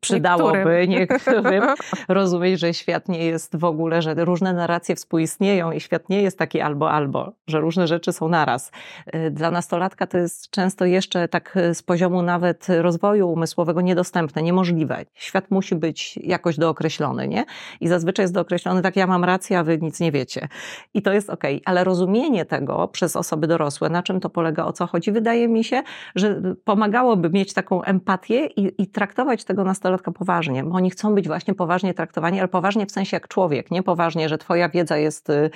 [0.00, 1.64] przydałoby niektórym, niektórym
[2.08, 6.38] rozumieć, że świat nie jest w ogóle, że różne narracje współistnieją i świat nie jest
[6.38, 7.03] taki albo albo,
[7.46, 8.72] że różne rzeczy są naraz.
[9.14, 15.04] Y, dla nastolatka to jest często jeszcze tak z poziomu nawet rozwoju umysłowego niedostępne, niemożliwe.
[15.14, 17.44] Świat musi być jakoś dookreślony, nie?
[17.80, 20.48] I zazwyczaj jest dookreślony tak, ja mam rację, a wy nic nie wiecie.
[20.94, 21.62] I to jest okej, okay.
[21.64, 25.64] ale rozumienie tego przez osoby dorosłe, na czym to polega, o co chodzi, wydaje mi
[25.64, 25.82] się,
[26.14, 31.26] że pomagałoby mieć taką empatię i, i traktować tego nastolatka poważnie, bo oni chcą być
[31.26, 35.28] właśnie poważnie traktowani, ale poważnie w sensie jak człowiek, nie poważnie, że twoja wiedza jest
[35.28, 35.50] yy,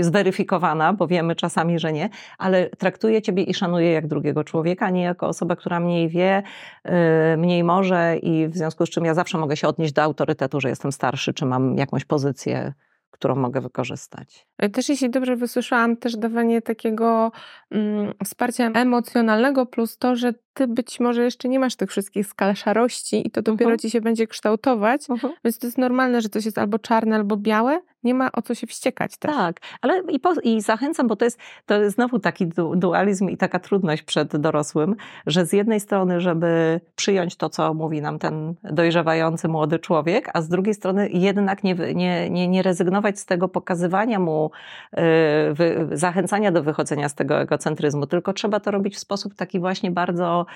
[0.00, 5.02] zweryfikowana, bo wiemy czasami, że nie, ale traktuje ciebie i szanuje jak drugiego człowieka, nie
[5.02, 6.42] jako osoba, która mniej wie,
[6.84, 6.92] yy,
[7.36, 10.68] mniej może i w związku z czym ja zawsze mogę się odnieść do autorytetu, że
[10.68, 12.72] jestem starszy, czy mam jakąś pozycję
[13.20, 14.46] którą mogę wykorzystać.
[14.72, 17.32] Też jeśli dobrze wysłyszałam, też dawanie takiego
[17.70, 22.56] mm, wsparcia emocjonalnego plus to, że ty być może jeszcze nie masz tych wszystkich skal
[22.56, 23.80] szarości i to dopiero uh -huh.
[23.80, 25.30] ci się będzie kształtować, uh -huh.
[25.44, 28.54] więc to jest normalne, że coś jest albo czarne, albo białe, nie ma o co
[28.54, 29.36] się wściekać też.
[29.36, 32.46] Tak, ale i, po, i zachęcam, bo to jest, to jest znowu taki
[32.76, 34.96] dualizm i taka trudność przed dorosłym,
[35.26, 40.42] że z jednej strony, żeby przyjąć to, co mówi nam ten dojrzewający młody człowiek, a
[40.42, 44.50] z drugiej strony jednak nie, nie, nie, nie rezygnować z tego pokazywania mu,
[44.96, 45.02] yy,
[45.54, 49.90] wy, zachęcania do wychodzenia z tego egocentryzmu, tylko trzeba to robić w sposób taki właśnie
[49.90, 50.46] bardzo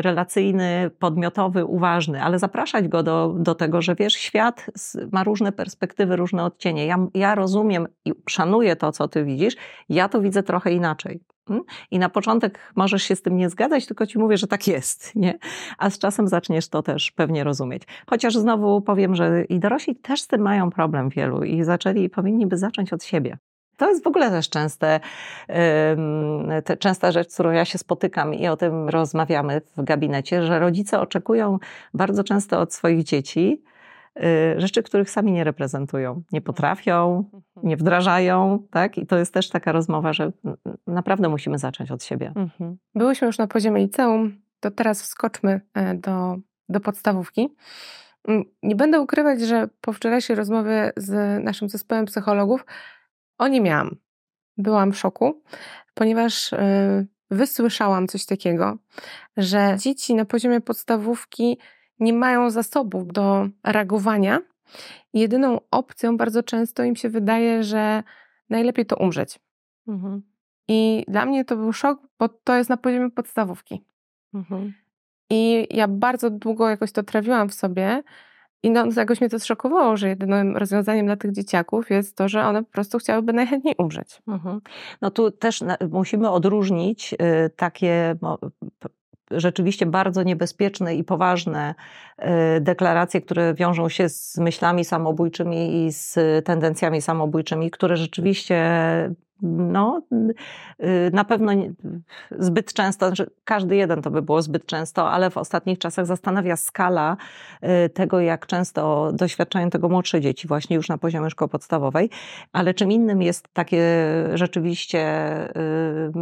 [0.00, 4.66] relacyjny, podmiotowy, uważny, ale zapraszać go do, do tego, że wiesz, świat
[5.12, 6.86] ma różne perspektywy, różne różne odcienie.
[6.86, 9.56] Ja, ja rozumiem i szanuję to, co ty widzisz,
[9.88, 11.20] ja to widzę trochę inaczej.
[11.50, 11.62] Mm?
[11.90, 15.14] I na początek możesz się z tym nie zgadzać, tylko ci mówię, że tak jest,
[15.14, 15.38] nie?
[15.78, 17.82] A z czasem zaczniesz to też pewnie rozumieć.
[18.10, 22.46] Chociaż znowu powiem, że i dorośli też z tym mają problem wielu i zaczęli, powinni
[22.46, 23.38] by zacząć od siebie.
[23.82, 25.00] To jest w ogóle też częste,
[26.64, 30.58] te, częsta rzecz, z którą ja się spotykam i o tym rozmawiamy w gabinecie, że
[30.58, 31.58] rodzice oczekują
[31.94, 33.62] bardzo często od swoich dzieci,
[34.56, 37.42] Y, rzeczy, których sami nie reprezentują, nie potrafią, mhm.
[37.62, 38.98] nie wdrażają, tak?
[38.98, 40.32] I to jest też taka rozmowa, że
[40.86, 42.32] naprawdę musimy zacząć od siebie.
[42.36, 42.76] Mhm.
[42.94, 46.36] Byłyśmy już na poziomie liceum, to teraz wskoczmy e, do,
[46.68, 47.54] do podstawówki.
[48.28, 52.64] Mm, nie będę ukrywać, że po wczorajszej rozmowie z naszym zespołem psychologów
[53.42, 53.96] o nie miałam.
[54.56, 55.42] Byłam w szoku,
[55.94, 58.78] ponieważ e, wysłyszałam coś takiego,
[59.36, 61.58] że dzieci na poziomie podstawówki
[61.98, 64.40] nie mają zasobów do reagowania.
[65.14, 68.02] Jedyną opcją bardzo często im się wydaje, że
[68.50, 69.38] najlepiej to umrzeć.
[69.88, 70.22] Mhm.
[70.68, 73.84] I dla mnie to był szok, bo to jest na poziomie podstawówki.
[74.34, 74.72] Mhm.
[75.30, 78.02] I ja bardzo długo jakoś to trawiłam w sobie.
[78.62, 82.44] I no, jakoś mnie to zszokowało, że jedynym rozwiązaniem dla tych dzieciaków jest to, że
[82.44, 84.22] one po prostu chciałyby najchętniej umrzeć.
[84.28, 84.60] Mhm.
[85.00, 88.16] No tu też musimy odróżnić y, takie
[89.30, 91.74] rzeczywiście bardzo niebezpieczne i poważne
[92.18, 98.64] e, deklaracje, które wiążą się z myślami samobójczymi i z tendencjami samobójczymi, które rzeczywiście
[99.42, 101.52] no, y, na pewno
[102.30, 106.56] zbyt często, znaczy każdy jeden to by było zbyt często, ale w ostatnich czasach zastanawia
[106.56, 107.16] skala
[107.86, 112.10] y, tego, jak często doświadczają tego młodsze dzieci, właśnie już na poziomie szkoły podstawowej.
[112.52, 113.82] Ale czym innym jest takie
[114.34, 115.02] rzeczywiście
[115.56, 116.12] y,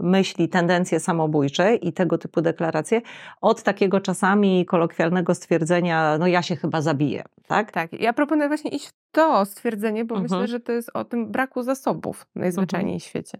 [0.00, 3.00] myśli, tendencje samobójcze i tego typu deklaracje,
[3.40, 7.24] od takiego czasami kolokwialnego stwierdzenia, no ja się chyba zabiję.
[7.46, 7.92] Tak, tak.
[7.92, 10.22] Ja proponuję właśnie iść w to stwierdzenie, bo mhm.
[10.22, 13.00] myślę, że to jest o tym braku zasobów najzwyczajniej zwyczajnie mhm.
[13.00, 13.38] świecie.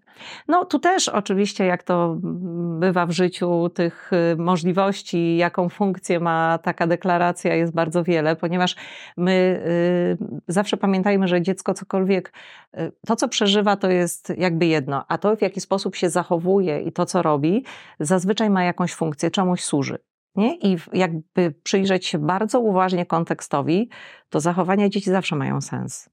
[0.48, 2.16] No tu też oczywiście, jak to
[2.78, 8.76] bywa w życiu, tych y, możliwości, jaką funkcję ma taka deklaracja jest bardzo wiele, ponieważ
[9.16, 9.62] my
[10.20, 12.32] y, zawsze pamiętajmy, że dziecko cokolwiek,
[12.78, 16.80] y, to co przeżywa to jest jakby jedno, a to w jaki sposób się zachowuje
[16.80, 17.64] i to co robi,
[18.00, 19.98] zazwyczaj ma jakąś funkcję, czemuś służy.
[20.36, 20.56] Nie?
[20.56, 23.90] I jakby przyjrzeć się bardzo uważnie kontekstowi,
[24.28, 26.10] to zachowania dzieci zawsze mają sens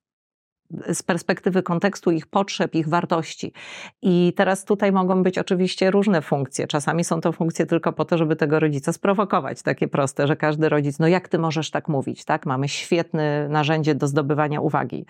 [0.94, 3.54] z perspektywy kontekstu ich potrzeb, ich wartości.
[4.02, 6.68] I teraz tutaj mogą być oczywiście różne funkcje.
[6.68, 10.70] Czasami są to funkcje tylko po to, żeby tego rodzica sprowokować, takie proste, że każdy
[10.70, 12.46] rodzic, no jak ty możesz tak mówić, tak?
[12.46, 15.06] Mamy świetne narzędzie do zdobywania uwagi,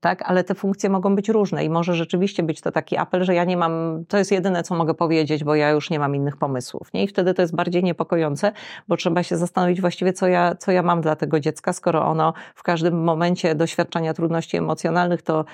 [0.00, 0.22] tak?
[0.22, 3.44] Ale te funkcje mogą być różne i może rzeczywiście być to taki apel, że ja
[3.44, 6.92] nie mam, to jest jedyne, co mogę powiedzieć, bo ja już nie mam innych pomysłów,
[6.94, 7.04] nie?
[7.04, 8.52] I wtedy to jest bardziej niepokojące,
[8.88, 12.32] bo trzeba się zastanowić właściwie, co ja, co ja mam dla tego dziecka, skoro ono
[12.54, 15.44] w każdym momencie doświadczania trudności emocjonalnych to,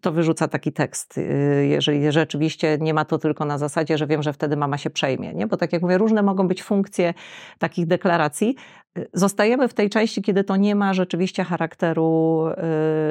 [0.00, 4.22] to wyrzuca taki tekst, y, jeżeli rzeczywiście nie ma to tylko na zasadzie, że wiem,
[4.22, 5.34] że wtedy mama się przejmie.
[5.34, 5.46] Nie?
[5.46, 7.14] Bo tak jak mówię, różne mogą być funkcje
[7.58, 8.56] takich deklaracji.
[8.98, 12.44] Y, zostajemy w tej części, kiedy to nie ma rzeczywiście charakteru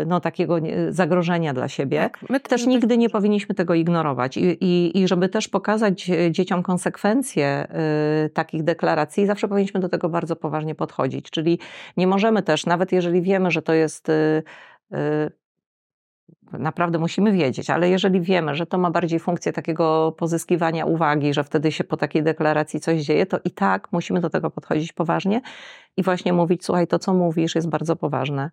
[0.01, 0.55] y, no, takiego
[0.89, 1.99] zagrożenia dla siebie.
[1.99, 4.37] Tak, my też nigdy nie powinniśmy tego ignorować.
[4.37, 7.67] I, i, I żeby też pokazać dzieciom konsekwencje
[8.33, 11.29] takich deklaracji, zawsze powinniśmy do tego bardzo poważnie podchodzić.
[11.29, 11.59] Czyli
[11.97, 14.11] nie możemy też, nawet jeżeli wiemy, że to jest
[16.51, 21.43] naprawdę musimy wiedzieć, ale jeżeli wiemy, że to ma bardziej funkcję takiego pozyskiwania uwagi, że
[21.43, 25.41] wtedy się po takiej deklaracji coś dzieje, to i tak musimy do tego podchodzić poważnie
[25.97, 28.51] i właśnie mówić, słuchaj, to co mówisz jest bardzo poważne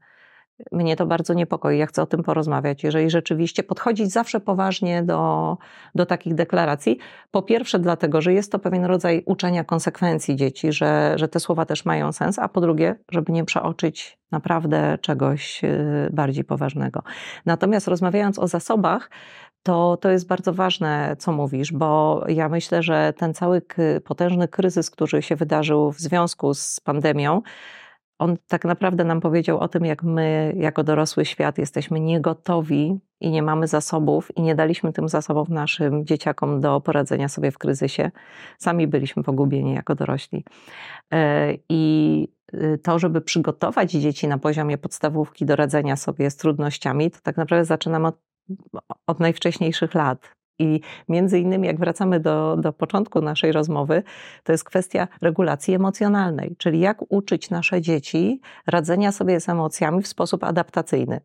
[0.73, 2.85] mnie to bardzo niepokoi, ja chcę o tym porozmawiać.
[2.85, 5.57] Jeżeli rzeczywiście podchodzić zawsze poważnie do,
[5.95, 6.99] do takich deklaracji,
[7.31, 11.67] po pierwsze dlatego, że jest to pewien rodzaj uczenia konsekwencji dzieci, że, że te słowa
[11.67, 17.03] też mają sens, a po drugie, żeby nie przeoczyć naprawdę czegoś y, bardziej poważnego.
[17.47, 19.11] Natomiast rozmawiając o zasobach,
[19.63, 23.63] to, to jest bardzo ważne, co mówisz, bo ja myślę, że ten cały
[24.05, 27.43] potężny kryzys, który się wydarzył w związku z pandemią,
[28.23, 33.31] on tak naprawdę nam powiedział o tym, jak my, jako dorosły świat, jesteśmy niegotowi i
[33.31, 38.11] nie mamy zasobów, i nie daliśmy tym zasobów naszym dzieciakom do poradzenia sobie w kryzysie.
[38.59, 40.45] Sami byliśmy pogubieni jako dorośli.
[41.13, 47.11] E, I y, to, żeby przygotować dzieci na poziomie podstawówki do radzenia sobie z trudnościami,
[47.11, 48.19] to tak naprawdę zaczynamy od,
[49.07, 50.42] od najwcześniejszych lat.
[50.59, 54.03] I między innymi, jak wracamy do, do początku naszej rozmowy,
[54.43, 60.09] to jest kwestia regulacji emocjonalnej, czyli jak uczyć nasze dzieci radzenia sobie z emocjami w
[60.09, 61.21] sposób adaptacyjny.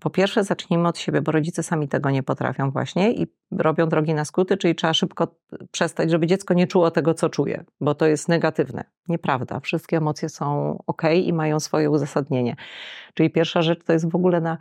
[0.00, 4.14] Po pierwsze, zacznijmy od siebie, bo rodzice sami tego nie potrafią właśnie i robią drogi
[4.14, 5.36] na skróty, czyli trzeba szybko
[5.70, 8.84] przestać, żeby dziecko nie czuło tego, co czuje, bo to jest negatywne.
[9.08, 9.60] Nieprawda.
[9.60, 12.56] Wszystkie emocje są ok i mają swoje uzasadnienie.
[13.14, 14.58] Czyli pierwsza rzecz to jest w ogóle na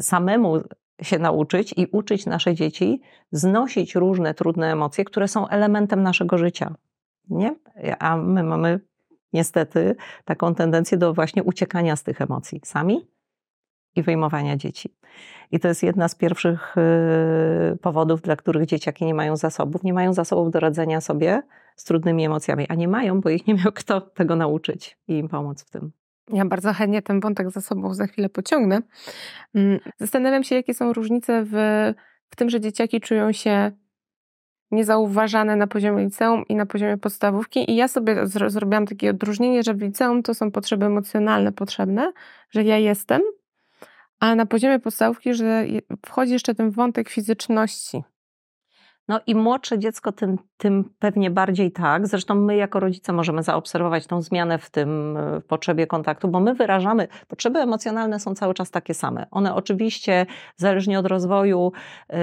[0.00, 0.62] samemu
[1.02, 3.00] się nauczyć i uczyć nasze dzieci
[3.32, 6.74] znosić różne trudne emocje, które są elementem naszego życia.
[7.30, 7.54] Nie?
[7.98, 8.80] A my mamy
[9.32, 13.08] niestety taką tendencję do właśnie uciekania z tych emocji sami
[13.96, 14.94] i wyjmowania dzieci.
[15.50, 16.74] I to jest jedna z pierwszych
[17.72, 19.82] y, powodów, dla których dzieciaki nie mają zasobów.
[19.82, 21.42] Nie mają zasobów do radzenia sobie
[21.76, 25.28] z trudnymi emocjami, a nie mają, bo ich nie miał kto tego nauczyć i im
[25.28, 25.92] pomóc w tym.
[26.32, 28.80] Ja bardzo chętnie ten wątek za sobą za chwilę pociągnę.
[29.54, 31.52] Mm, zastanawiam się, jakie są różnice w,
[32.30, 33.72] w tym, że dzieciaki czują się
[34.70, 37.70] niezauważane na poziomie liceum i na poziomie podstawówki.
[37.70, 42.12] I ja sobie zrobiłam takie odróżnienie, że w liceum to są potrzeby emocjonalne potrzebne,
[42.50, 43.22] że ja jestem,
[44.20, 45.64] a na poziomie podstawówki, że
[46.06, 48.02] wchodzi jeszcze ten wątek fizyczności.
[49.08, 52.06] No i młodsze dziecko tym, tym pewnie bardziej tak.
[52.06, 56.54] Zresztą my jako rodzice możemy zaobserwować tą zmianę w tym w potrzebie kontaktu, bo my
[56.54, 59.26] wyrażamy, potrzeby emocjonalne są cały czas takie same.
[59.30, 61.72] One oczywiście zależnie od rozwoju
[62.10, 62.16] yy,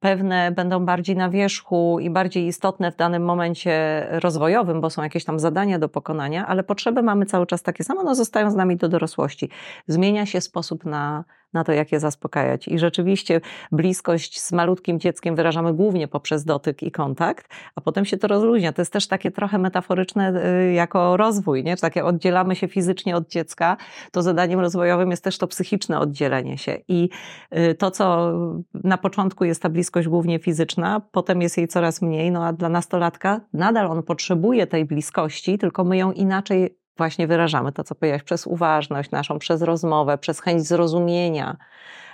[0.00, 5.24] pewne będą bardziej na wierzchu i bardziej istotne w danym momencie rozwojowym, bo są jakieś
[5.24, 8.76] tam zadania do pokonania, ale potrzeby mamy cały czas takie same, one zostają z nami
[8.76, 9.50] do dorosłości.
[9.86, 11.24] Zmienia się sposób na
[11.56, 12.68] na to, jak je zaspokajać.
[12.68, 13.40] I rzeczywiście
[13.72, 18.72] bliskość z malutkim dzieckiem wyrażamy głównie poprzez dotyk i kontakt, a potem się to rozluźnia.
[18.72, 21.76] To jest też takie trochę metaforyczne y, jako rozwój, nie?
[21.76, 23.76] Tak jak oddzielamy się fizycznie od dziecka,
[24.12, 26.78] to zadaniem rozwojowym jest też to psychiczne oddzielenie się.
[26.88, 27.08] I
[27.56, 28.32] y, to, co
[28.74, 32.68] na początku jest ta bliskość głównie fizyczna, potem jest jej coraz mniej, no a dla
[32.68, 38.22] nastolatka nadal on potrzebuje tej bliskości, tylko my ją inaczej właśnie wyrażamy to, co powiedziałeś,
[38.22, 41.56] przez uważność naszą, przez rozmowę, przez chęć zrozumienia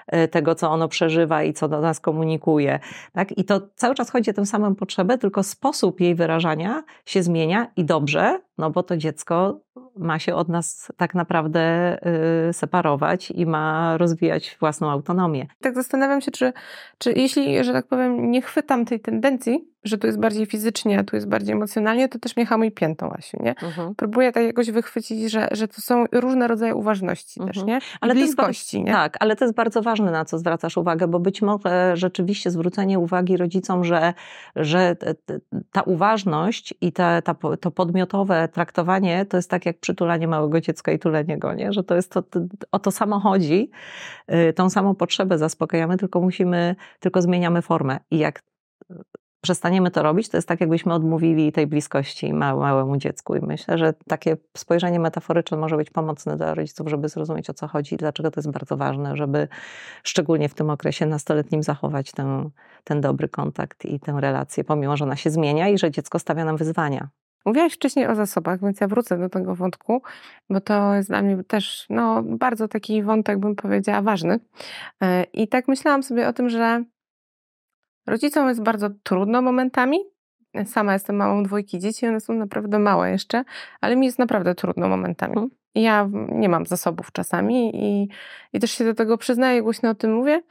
[0.07, 2.81] e, tego, co ono przeżywa i co do nas komunikuje.
[3.13, 3.39] Tak?
[3.39, 7.67] I to cały czas chodzi o tę samą potrzebę, tylko sposób jej wyrażania się zmienia
[7.77, 9.61] i dobrze, no bo to dziecko
[9.97, 11.97] ma się od nas tak naprawdę
[12.49, 15.47] y, separować i ma rozwijać własną autonomię.
[15.61, 16.53] Tak zastanawiam się, czy,
[16.99, 21.05] czy jeśli, że tak powiem, nie chwytam tej tendencji, że tu jest bardziej fizycznie, a
[21.05, 23.55] tu jest bardziej emocjonalnie, to też mnie hamuj piętą, Asiu, nie?
[23.63, 23.95] Mhm.
[23.97, 27.55] Próbuję tak jakoś wychwycić, że, że to są różne rodzaje uważności mhm.
[27.55, 27.79] też, nie?
[28.01, 28.93] Ale bliskości, nie?
[28.93, 32.99] Tak, ale to jest bardzo ważne, na co zwracasz uwagę, bo być może rzeczywiście zwrócenie
[32.99, 34.15] uwagi rodzicom, że,
[34.57, 34.97] że
[35.73, 40.93] ta uważność i ta, ta, to podmiotowe traktowanie to jest tak jak przytulanie małego dziecka
[40.93, 41.73] i tulenie go, nie?
[41.73, 42.23] Że to jest to,
[42.73, 43.71] o to samo chodzi,
[44.33, 47.99] y, tą samą potrzebę zaspokajamy, tylko musimy, tylko zmieniamy formę.
[48.11, 48.43] I jak
[49.43, 53.37] przestaniemy to robić, to jest tak, jakbyśmy odmówili tej bliskości małemu dziecku.
[53.37, 57.69] I myślę, że takie spojrzenie metaforyczne może być pomocne dla rodziców, żeby zrozumieć o co
[57.69, 59.49] chodzi i dlaczego to jest bardzo ważne, żeby
[60.03, 62.51] szczególnie w tym okresie nastoletnim zachować ten,
[62.85, 66.45] ten dobry kontakt i tę relację, pomimo że ona się zmienia i że dziecko stawia
[66.45, 67.09] nam wyzwania.
[67.45, 70.03] Mówiłaś wcześniej o zasobach, więc ja wrócę do tego wątku,
[70.51, 74.41] bo to jest dla mnie też no, bardzo taki wątek, bym powiedziała, ważny.
[75.03, 76.85] E, I tak myślałam sobie o tym, że
[78.07, 79.99] Rodzicom jest bardzo trudno momentami.
[80.65, 83.45] Sama jestem mamą dwójki dzieci, one są naprawdę małe jeszcze,
[83.81, 85.33] ale mi jest naprawdę trudno momentami.
[85.33, 85.51] Mhm.
[85.75, 88.09] Ja nie mam zasobów czasami i,
[88.53, 90.43] i też się do tego przyznaję, głośno o tym mówię.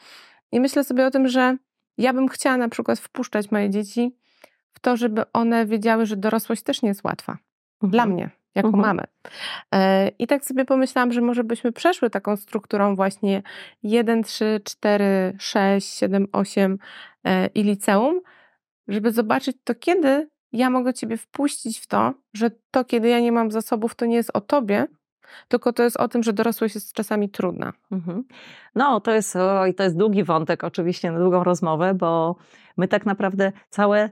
[0.51, 1.57] I myślę sobie o tym, że
[1.97, 4.15] ja bym chciała na przykład wpuszczać moje dzieci
[4.73, 7.37] w to, żeby one wiedziały, że dorosłość też nie jest łatwa.
[7.73, 7.91] Mhm.
[7.91, 8.85] Dla mnie, jako mhm.
[8.85, 9.03] mamy.
[9.73, 13.43] E, I tak sobie pomyślałam, że może byśmy przeszły taką strukturą właśnie
[13.83, 16.77] 1, 3, 4, 6, 7, 8
[17.55, 18.21] i liceum,
[18.87, 23.31] żeby zobaczyć to, kiedy ja mogę Ciebie wpuścić w to, że to, kiedy ja nie
[23.31, 24.87] mam zasobów, to nie jest o Tobie,
[25.47, 27.73] tylko to jest o tym, że dorosłość jest czasami trudna.
[27.91, 28.23] Mhm.
[28.75, 32.35] No, to jest, oj, to jest długi wątek, oczywiście, na długą rozmowę, bo
[32.77, 34.09] my tak naprawdę całe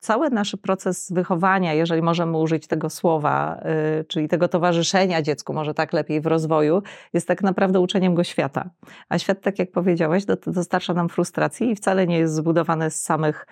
[0.00, 3.60] cały nasz proces wychowania, jeżeli możemy użyć tego słowa,
[3.96, 6.82] yy, czyli tego towarzyszenia dziecku, może tak lepiej w rozwoju,
[7.12, 8.70] jest tak naprawdę uczeniem go świata.
[9.08, 13.46] A świat, tak jak powiedziałeś, dostarcza nam frustracji i wcale nie jest zbudowany z samych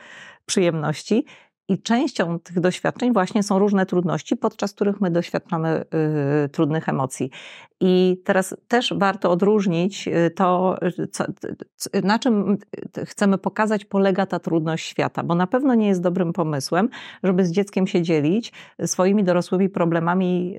[0.46, 1.24] przyjemności.
[1.68, 5.84] I częścią tych doświadczeń właśnie są różne trudności, podczas których my doświadczamy
[6.44, 7.30] y, trudnych emocji.
[7.80, 11.24] I teraz też warto odróżnić y, to, y, co,
[12.02, 12.56] na czym
[13.04, 16.88] chcemy pokazać, polega ta trudność świata, bo na pewno nie jest dobrym pomysłem,
[17.22, 18.52] żeby z dzieckiem się dzielić
[18.86, 20.56] swoimi dorosłymi problemami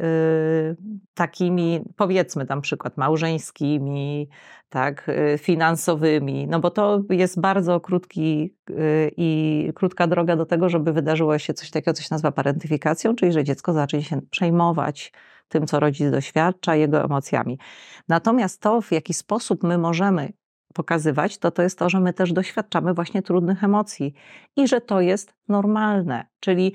[1.13, 4.30] takimi, powiedzmy tam przykład małżeńskimi,
[4.69, 10.69] tak, y, finansowymi, no bo to jest bardzo krótki y, i krótka droga do tego,
[10.69, 15.13] żeby wydarzyło się coś takiego, co się nazywa parentyfikacją, czyli że dziecko zacznie się przejmować
[15.47, 17.60] tym, co rodzic doświadcza, jego emocjami.
[18.08, 20.34] Natomiast to, w jaki sposób my możemy
[20.73, 24.13] pokazywać, to to jest to, że my też doświadczamy właśnie trudnych emocji
[24.56, 26.25] i że to jest normalne.
[26.39, 26.73] Czyli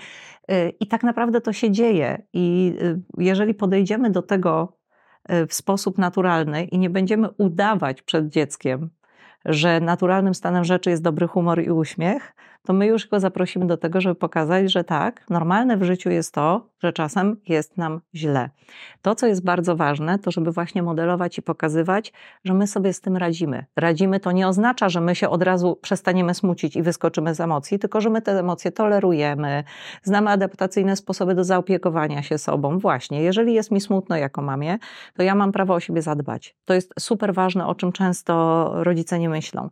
[0.48, 2.22] yy, i tak naprawdę to się dzieje.
[2.33, 2.74] I
[3.18, 4.82] jeżeli podejdziemy do tego
[5.48, 8.90] w sposób naturalny i nie będziemy udawać przed dzieckiem,
[9.44, 13.77] że naturalnym stanem rzeczy jest dobry humor i uśmiech, to my już go zaprosimy do
[13.77, 18.51] tego, żeby pokazać, że tak, normalne w życiu jest to, że czasem jest nam źle.
[19.03, 22.12] To, co jest bardzo ważne, to żeby właśnie modelować i pokazywać,
[22.44, 23.64] że my sobie z tym radzimy.
[23.77, 27.79] Radzimy to nie oznacza, że my się od razu przestaniemy smucić i wyskoczymy z emocji,
[27.79, 29.64] tylko że my te emocje tolerujemy,
[30.03, 32.79] znamy adaptacyjne sposoby do zaopiekowania się sobą.
[32.79, 34.79] Właśnie, jeżeli jest mi smutno jako mamie,
[35.14, 36.57] to ja mam prawo o siebie zadbać.
[36.64, 39.70] To jest super ważne, o czym często rodzice nie myślą.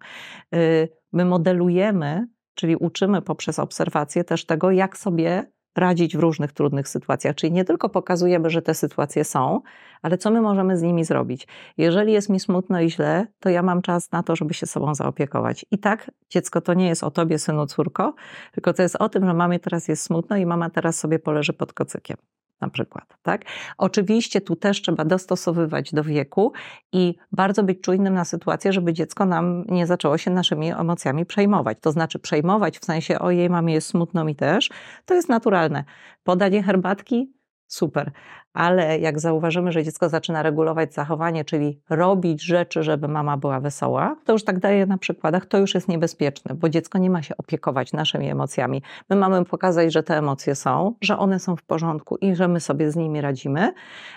[0.55, 6.89] Y, my modelujemy czyli uczymy poprzez obserwację też tego, jak sobie radzić w różnych trudnych
[6.89, 7.37] sytuacjach.
[7.37, 9.61] Czyli nie tylko pokazujemy, że te sytuacje są,
[10.03, 11.49] ale co my możemy z nimi zrobić.
[11.77, 14.95] Jeżeli jest mi smutno i źle, to ja mam czas na to, żeby się sobą
[14.95, 15.67] zaopiekować.
[15.71, 18.15] I tak, dziecko to nie jest o tobie, synu, córko,
[18.53, 21.53] tylko to jest o tym, że mamie teraz jest smutno i mama teraz sobie poleży
[21.53, 22.17] pod kocykiem
[22.61, 23.05] na przykład.
[23.23, 23.45] Tak?
[23.79, 26.53] Oczywiście tu też trzeba dostosowywać do wieku
[26.93, 31.79] i bardzo być czujnym na sytuację, żeby dziecko nam nie zaczęło się naszymi emocjami przejmować.
[31.81, 34.71] To znaczy przejmować w sensie, ojej, mamie jest smutno mi też,
[35.05, 35.85] to jest naturalne.
[36.25, 37.33] Podanie herbatki,
[37.73, 38.11] super.
[38.53, 44.17] Ale jak zauważymy, że dziecko zaczyna regulować zachowanie, czyli robić rzeczy, żeby mama była wesoła,
[44.25, 47.37] to już tak daję na przykładach, to już jest niebezpieczne, bo dziecko nie ma się
[47.37, 48.83] opiekować naszymi emocjami.
[49.11, 52.61] My mamy pokazać, że te emocje są, że one są w porządku i że my
[52.61, 53.73] sobie z nimi radzimy.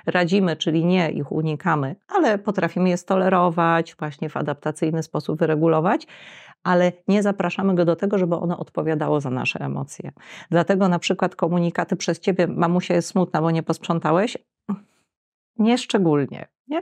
[0.06, 6.08] Radzimy, czyli nie ich unikamy, ale potrafimy je stolerować, właśnie w adaptacyjny sposób wyregulować
[6.64, 10.12] ale nie zapraszamy go do tego, żeby ono odpowiadało za nasze emocje.
[10.52, 14.38] Dlatego na przykład komunikaty przez ciebie, mamusia jest smutna, bo nie posprzątałeś,
[15.60, 16.48] nie szczególnie.
[16.68, 16.82] Nie?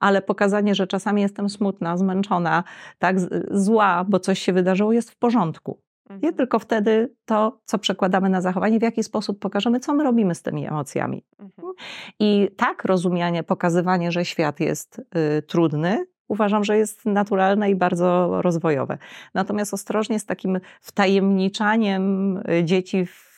[0.00, 2.64] Ale pokazanie, że czasami jestem smutna, zmęczona,
[2.98, 3.16] tak,
[3.50, 5.78] zła, bo coś się wydarzyło, jest w porządku.
[6.10, 6.34] Nie mhm.
[6.34, 10.42] tylko wtedy to, co przekładamy na zachowanie, w jaki sposób pokażemy, co my robimy z
[10.42, 11.24] tymi emocjami.
[11.38, 11.72] Mhm.
[12.18, 14.98] I tak rozumianie, pokazywanie, że świat jest
[15.38, 18.98] y, trudny, uważam, że jest naturalne i bardzo rozwojowe.
[19.34, 23.31] Natomiast ostrożnie z takim wtajemniczaniem y, dzieci w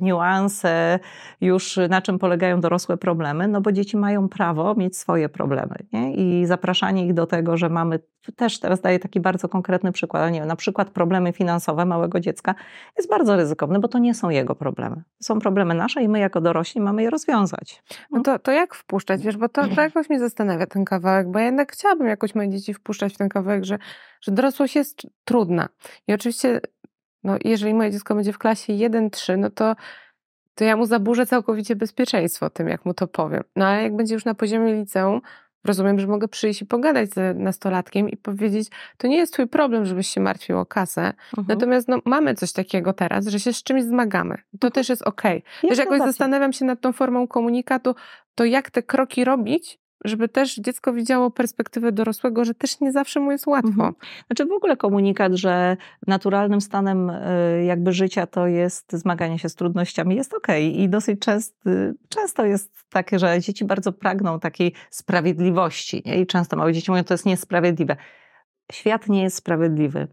[0.00, 0.98] niuanse
[1.40, 5.74] już na czym polegają dorosłe problemy, no bo dzieci mają prawo mieć swoje problemy.
[5.92, 6.14] Nie?
[6.14, 8.00] I zapraszanie ich do tego, że mamy,
[8.36, 12.54] też teraz daję taki bardzo konkretny przykład, nie wiem, na przykład problemy finansowe małego dziecka
[12.96, 15.02] jest bardzo ryzykowne, bo to nie są jego problemy.
[15.22, 17.82] Są problemy nasze i my jako dorośli mamy je rozwiązać.
[18.10, 21.38] No to, to jak wpuszczać, wiesz, bo to, to jakoś mnie zastanawia ten kawałek, bo
[21.38, 23.78] ja jednak chciałabym jakoś moje dzieci wpuszczać w ten kawałek, że,
[24.20, 25.68] że dorosłość jest trudna.
[26.08, 26.60] I oczywiście
[27.24, 29.76] no, jeżeli moje dziecko będzie w klasie 1-3, no to,
[30.54, 33.42] to ja mu zaburzę całkowicie bezpieczeństwo tym, jak mu to powiem.
[33.56, 35.20] No ale jak będzie już na poziomie liceum,
[35.64, 39.84] rozumiem, że mogę przyjść i pogadać z nastolatkiem i powiedzieć, to nie jest twój problem,
[39.84, 41.00] żebyś się martwił o kasę.
[41.02, 41.46] Mhm.
[41.48, 44.34] Natomiast no, mamy coś takiego teraz, że się z czymś zmagamy.
[44.36, 44.72] To mhm.
[44.72, 45.38] też jest okej.
[45.38, 45.70] Okay.
[45.70, 47.94] Wiesz, jakoś zastanawiam się nad tą formą komunikatu,
[48.34, 53.20] to jak te kroki robić, żeby też dziecko widziało perspektywę dorosłego, że też nie zawsze
[53.20, 53.70] mu jest łatwo.
[53.70, 53.94] Mhm.
[54.26, 55.76] Znaczy w ogóle komunikat, że
[56.06, 60.82] naturalnym stanem y, jakby życia to jest zmaganie się z trudnościami, jest okej okay.
[60.82, 61.70] i dosyć często,
[62.08, 66.20] często jest takie, że dzieci bardzo pragną takiej sprawiedliwości nie?
[66.20, 67.96] i często małe dzieci mówią, to jest niesprawiedliwe.
[68.72, 70.08] Świat nie jest sprawiedliwy.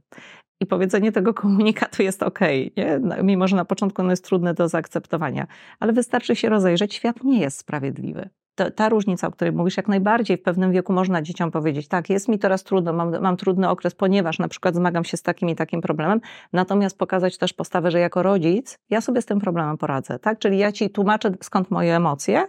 [0.60, 2.40] I powiedzenie tego komunikatu jest ok,
[2.78, 3.00] nie?
[3.24, 5.48] mimo że na początku ono jest trudne do zaakceptowania,
[5.80, 8.30] ale wystarczy się rozejrzeć, świat nie jest sprawiedliwy
[8.76, 12.28] ta, różnica, o której mówisz, jak najbardziej w pewnym wieku można dzieciom powiedzieć, tak, jest
[12.28, 15.56] mi teraz trudno, mam, mam trudny okres, ponieważ na przykład zmagam się z takim i
[15.56, 16.22] takim problemem,
[16.54, 20.58] natomiast pokazać też postawę, że jako rodzic ja sobie z tym problemem poradzę, tak, czyli
[20.58, 22.48] ja ci tłumaczę skąd moje emocje,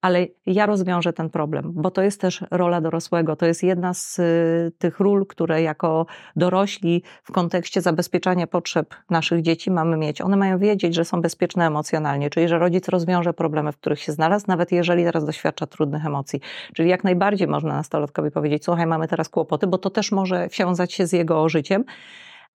[0.00, 3.36] ale ja rozwiążę ten problem, bo to jest też rola dorosłego.
[3.36, 9.42] To jest jedna z y, tych ról, które jako dorośli w kontekście zabezpieczania potrzeb naszych
[9.42, 10.20] dzieci mamy mieć.
[10.20, 14.12] One mają wiedzieć, że są bezpieczne emocjonalnie, czyli że rodzic rozwiąże problemy, w których się
[14.12, 16.40] znalazł, nawet jeżeli teraz doświadcza trudnych emocji.
[16.74, 20.92] Czyli jak najbardziej można nastolatkowi powiedzieć: Słuchaj, mamy teraz kłopoty, bo to też może wiązać
[20.92, 21.84] się z jego życiem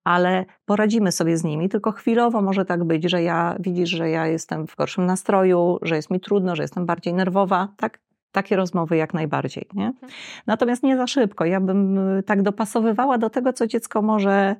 [0.04, 4.26] ale poradzimy sobie z nimi, tylko chwilowo może tak być, że ja widzisz, że ja
[4.26, 7.98] jestem w gorszym nastroju, że jest mi trudno, że jestem bardziej nerwowa, tak?
[8.32, 9.66] Takie rozmowy jak najbardziej.
[9.74, 9.86] Nie?
[9.86, 10.12] Mhm.
[10.46, 11.44] Natomiast nie za szybko.
[11.44, 14.56] Ja bym y, tak dopasowywała do tego, co dziecko może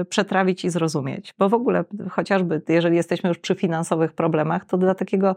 [0.00, 1.34] y, przetrawić i zrozumieć.
[1.38, 5.36] Bo w ogóle chociażby jeżeli jesteśmy już przy finansowych problemach, to dla takiego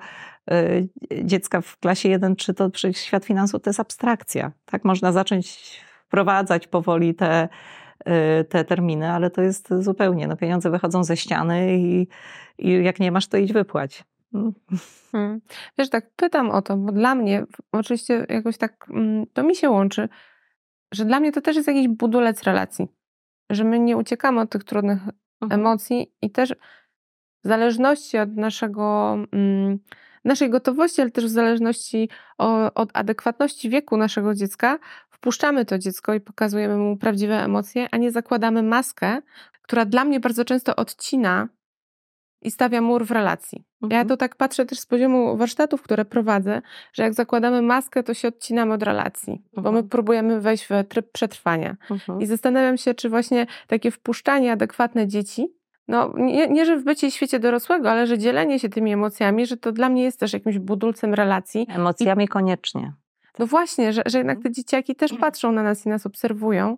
[0.52, 0.90] y,
[1.24, 4.52] dziecka w klasie 1 czy to przy świat finansów to jest abstrakcja.
[4.66, 7.50] Tak można zacząć wprowadzać powoli te
[8.50, 12.08] te terminy, ale to jest zupełnie, no pieniądze wychodzą ze ściany i,
[12.58, 14.04] i jak nie masz, to idź wypłać.
[14.34, 14.54] Mm.
[15.12, 15.42] Hmm.
[15.78, 19.70] Wiesz, tak pytam o to, bo dla mnie, oczywiście jakoś tak, mm, to mi się
[19.70, 20.10] łączy,
[20.92, 22.88] że dla mnie to też jest jakiś budulec relacji,
[23.50, 25.00] że my nie uciekamy od tych trudnych
[25.42, 25.62] mhm.
[25.62, 26.56] emocji i też
[27.44, 29.80] w zależności od naszego, mm,
[30.26, 32.10] naszej gotowości, ale też w zależności
[32.76, 34.80] od adekwatności wieku naszego dziecka,
[35.22, 39.22] wpuszczamy to dziecko i pokazujemy mu prawdziwe emocje, a nie zakładamy maskę,
[39.62, 41.48] która dla mnie bardzo często odcina
[42.42, 43.66] i stawia mur w relacji.
[43.82, 44.00] Mhm.
[44.00, 46.62] Ja to tak patrzę też z poziomu warsztatów, które prowadzę,
[46.94, 49.64] że jak zakładamy maskę, to się odcinamy od relacji, mhm.
[49.64, 49.90] bo my mhm.
[49.90, 51.78] próbujemy wejść w tryb przetrwania.
[51.92, 52.22] Mhm.
[52.22, 55.48] I zastanawiam się, czy właśnie takie wpuszczanie adekwatne dzieci,
[55.88, 59.58] no nie, nie, że w bycie świecie dorosłego, ale że dzielenie się tymi emocjami, że
[59.58, 61.68] to dla mnie jest też jakimś budulcem relacji.
[61.70, 62.94] Emocjami I, koniecznie.
[63.40, 64.44] No właśnie, że, że jednak mhm.
[64.44, 66.78] te dzieciaki też patrzą na nas i nas obserwują.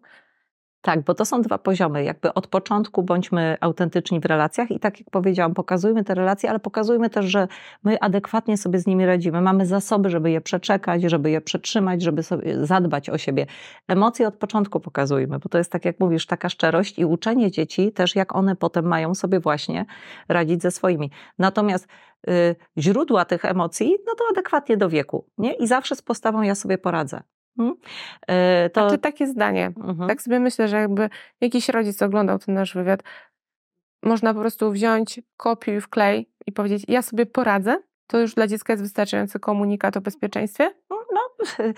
[0.86, 2.04] Tak, bo to są dwa poziomy.
[2.04, 6.60] Jakby od początku bądźmy autentyczni w relacjach i tak jak powiedziałam, pokazujmy te relacje, ale
[6.60, 7.48] pokazujmy też, że
[7.84, 9.42] my adekwatnie sobie z nimi radzimy.
[9.42, 13.46] Mamy zasoby, żeby je przeczekać, żeby je przetrzymać, żeby sobie zadbać o siebie.
[13.88, 17.92] Emocje od początku pokazujmy, bo to jest tak jak mówisz, taka szczerość i uczenie dzieci
[17.92, 19.86] też, jak one potem mają sobie właśnie
[20.30, 21.12] radzić ze swoimi.
[21.40, 21.88] Natomiast
[22.30, 25.26] y, źródła tych emocji, no to adekwatnie do wieku.
[25.38, 25.54] Nie?
[25.54, 27.24] I zawsze z postawą ja sobie poradzę.
[27.58, 27.76] Hmm?
[28.74, 28.82] To...
[28.82, 29.66] Znaczy takie zdanie.
[29.78, 30.10] Mhm.
[30.10, 31.10] Tak sobie myślę, że jakby
[31.42, 33.04] jakiś rodzic oglądał ten nasz wywiad,
[34.04, 37.78] można po prostu wziąć, kopiuj, wklej i powiedzieć, ja sobie poradzę,
[38.08, 40.72] to już dla dziecka jest wystarczający komunikat o bezpieczeństwie?
[40.90, 41.46] No, no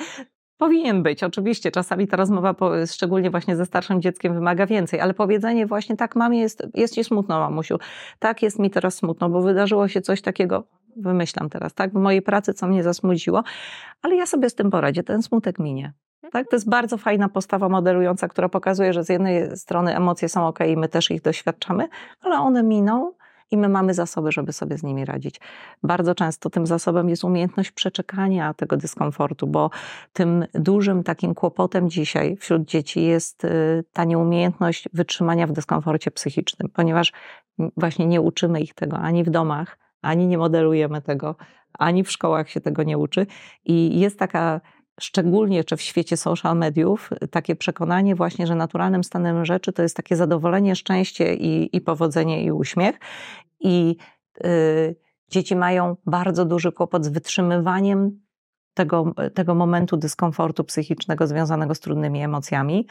[0.58, 1.72] powinien być, oczywiście.
[1.72, 2.56] Czasami ta rozmowa,
[2.92, 7.04] szczególnie właśnie ze starszym dzieckiem, wymaga więcej, ale powiedzenie właśnie tak, mamie jest, jest ci
[7.04, 7.78] smutno, mamusiu,
[8.20, 12.22] tak jest mi teraz smutno, bo wydarzyło się coś takiego, wymyślam teraz, tak, w mojej
[12.22, 13.44] pracy, co mnie zasmuciło,
[14.02, 15.94] ale ja sobie z tym poradzę, ten smutek minie.
[16.32, 16.50] Tak?
[16.50, 20.60] To jest bardzo fajna postawa modelująca, która pokazuje, że z jednej strony emocje są ok
[20.68, 21.88] i my też ich doświadczamy,
[22.22, 23.12] ale one miną
[23.52, 25.40] i my mamy zasoby, żeby sobie z nimi radzić.
[25.84, 29.70] Bardzo często tym zasobem jest umiejętność przeczekania tego dyskomfortu, bo
[30.14, 36.70] tym dużym takim kłopotem dzisiaj wśród dzieci jest y, ta nieumiejętność wytrzymania w dyskomforcie psychicznym,
[36.74, 37.14] ponieważ
[37.78, 41.36] właśnie nie uczymy ich tego ani w domach, ani nie modelujemy tego
[41.80, 43.28] ani w szkołach się tego nie uczy.
[43.66, 44.62] I jest taka
[45.00, 49.96] szczególnie czy w świecie social mediów, takie przekonanie właśnie, że naturalnym stanem rzeczy to jest
[49.96, 53.00] takie zadowolenie, szczęście i, i powodzenie i uśmiech.
[53.60, 53.96] I
[54.46, 54.96] y,
[55.30, 58.20] dzieci mają bardzo duży kłopot z wytrzymywaniem
[58.74, 62.88] tego, tego momentu dyskomfortu psychicznego związanego z trudnymi emocjami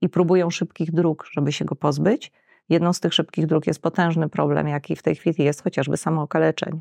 [0.00, 2.32] i próbują szybkich dróg, żeby się go pozbyć.
[2.68, 6.80] Jedną z tych szybkich dróg jest potężny problem, jaki w tej chwili jest chociażby samookaleczeń,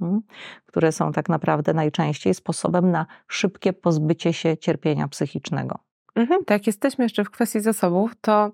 [0.00, 0.20] hmm,
[0.66, 5.78] które są tak naprawdę najczęściej sposobem na szybkie pozbycie się cierpienia psychicznego.
[6.14, 8.50] Mhm, tak, jesteśmy jeszcze w kwestii zasobów, to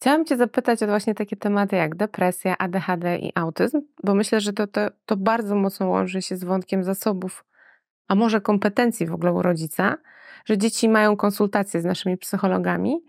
[0.00, 4.52] chciałam Cię zapytać o właśnie takie tematy jak depresja, ADHD i autyzm, bo myślę, że
[4.52, 7.44] to, to, to bardzo mocno łączy się z wątkiem zasobów,
[8.08, 9.96] a może kompetencji w ogóle u rodzica,
[10.44, 13.04] że dzieci mają konsultacje z naszymi psychologami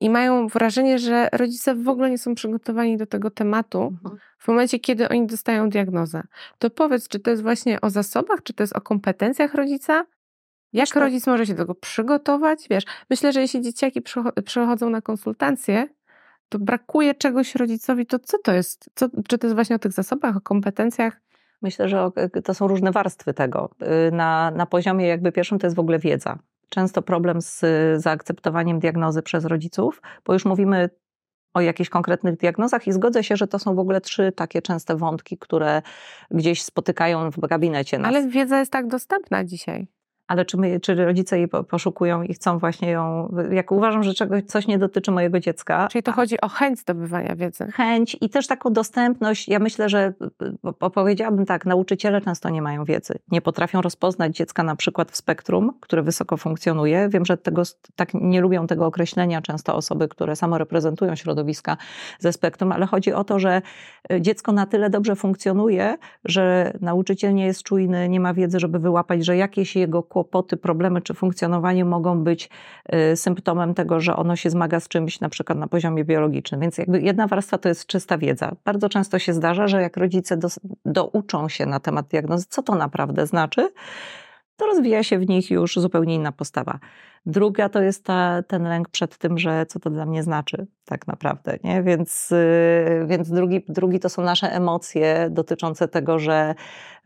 [0.00, 4.18] i mają wrażenie, że rodzice w ogóle nie są przygotowani do tego tematu mhm.
[4.38, 6.22] w momencie, kiedy oni dostają diagnozę.
[6.58, 10.04] To powiedz, czy to jest właśnie o zasobach, czy to jest o kompetencjach rodzica?
[10.72, 12.66] Jak rodzic może się do tego przygotować?
[12.70, 14.02] Wiesz, myślę, że jeśli dzieciaki
[14.44, 15.88] przychodzą na konsultacje,
[16.48, 18.90] to brakuje czegoś rodzicowi, to co to jest?
[18.94, 21.20] Co, czy to jest właśnie o tych zasobach, o kompetencjach?
[21.62, 22.10] Myślę, że
[22.44, 23.70] to są różne warstwy tego.
[24.08, 26.38] Y, na, na poziomie jakby pierwszym to jest w ogóle wiedza
[26.74, 27.60] często problem z
[28.02, 30.90] zaakceptowaniem diagnozy przez rodziców, bo już mówimy
[31.54, 34.96] o jakichś konkretnych diagnozach i zgodzę się, że to są w ogóle trzy takie częste
[34.96, 35.82] wątki, które
[36.30, 38.08] gdzieś spotykają w gabinecie nas.
[38.08, 39.86] Ale wiedza jest tak dostępna dzisiaj
[40.28, 44.44] ale czy, my, czy rodzice jej poszukują i chcą właśnie ją, jak uważam, że czegoś,
[44.44, 45.88] coś nie dotyczy mojego dziecka.
[45.88, 47.66] Czyli to chodzi o chęć zdobywania wiedzy.
[47.72, 49.48] Chęć i też taką dostępność.
[49.48, 50.12] Ja myślę, że
[50.92, 53.14] powiedziałabym tak, nauczyciele często nie mają wiedzy.
[53.30, 57.08] Nie potrafią rozpoznać dziecka na przykład w spektrum, które wysoko funkcjonuje.
[57.08, 57.62] Wiem, że tego,
[57.96, 61.76] tak nie lubią tego określenia często osoby, które samo reprezentują środowiska
[62.18, 63.62] ze spektrum, ale chodzi o to, że
[64.12, 68.78] e, dziecko na tyle dobrze funkcjonuje, że nauczyciel nie jest czujny, nie ma wiedzy, żeby
[68.78, 72.50] wyłapać, że jakieś jego kłopoty, problemy czy funkcjonowanie mogą być
[73.12, 76.60] y, symptomem tego, że ono się zmaga z czymś na przykład na poziomie biologicznym.
[76.60, 78.56] Więc jakby jedna warstwa to jest czysta wiedza.
[78.64, 80.48] Bardzo często się zdarza, że jak rodzice do,
[80.84, 83.72] douczą się na temat diagnozy, co to naprawdę znaczy,
[84.56, 86.78] to rozwija się w nich już zupełnie inna postawa.
[87.26, 91.06] Druga to jest ta, ten lęk przed tym, że co to dla mnie znaczy tak
[91.06, 91.58] naprawdę.
[91.64, 91.82] Nie?
[91.82, 96.54] Więc, y, więc drugi, drugi to są nasze emocje dotyczące tego, że,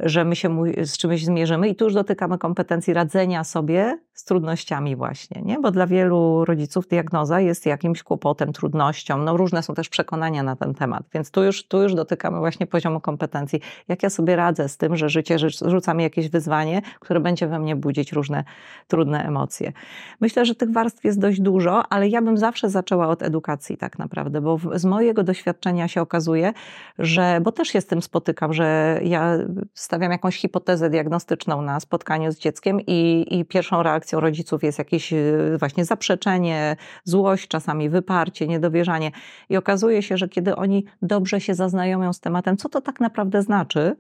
[0.01, 4.97] że my się z czymś zmierzymy i tu już dotykamy kompetencji radzenia sobie z trudnościami
[4.97, 5.59] właśnie, nie?
[5.59, 9.19] bo dla wielu rodziców diagnoza jest jakimś kłopotem, trudnością.
[9.19, 12.67] No różne są też przekonania na ten temat, więc tu już, tu już dotykamy właśnie
[12.67, 13.61] poziomu kompetencji.
[13.89, 17.59] Jak ja sobie radzę z tym, że życie rzuca mi jakieś wyzwanie, które będzie we
[17.59, 18.45] mnie budzić różne
[18.89, 19.73] trudne emocje.
[20.21, 23.99] Myślę, że tych warstw jest dość dużo, ale ja bym zawsze zaczęła od edukacji tak
[23.99, 26.53] naprawdę, bo z mojego doświadczenia się okazuje,
[26.99, 29.39] że, bo też się z tym spotykam, że ja
[29.75, 35.13] stawiam jakąś hipotezę diagnostyczną na spotkaniu z dzieckiem i, i pierwszą reakcją rodziców jest jakieś
[35.13, 39.11] y, właśnie zaprzeczenie, złość, czasami wyparcie, niedowierzanie.
[39.49, 43.43] I okazuje się, że kiedy oni dobrze się zaznajomią z tematem, co to tak naprawdę
[43.43, 43.97] znaczy,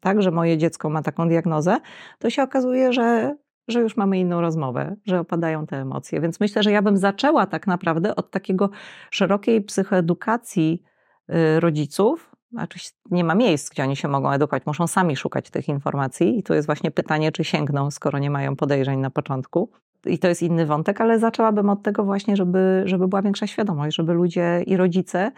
[0.00, 1.76] tak, że moje dziecko ma taką diagnozę,
[2.18, 3.36] to się okazuje, że
[3.68, 6.20] że już mamy inną rozmowę, że opadają te emocje.
[6.20, 8.70] Więc myślę, że ja bym zaczęła tak naprawdę od takiego
[9.10, 10.82] szerokiej psychoedukacji
[11.30, 12.34] y, rodziców.
[12.52, 12.78] Znaczy
[13.10, 16.54] nie ma miejsc, gdzie oni się mogą edukować, muszą sami szukać tych informacji i tu
[16.54, 19.70] jest właśnie pytanie, czy sięgną, skoro nie mają podejrzeń na początku.
[20.06, 23.96] I to jest inny wątek, ale zaczęłabym od tego właśnie, żeby, żeby była większa świadomość,
[23.96, 25.32] żeby ludzie i rodzice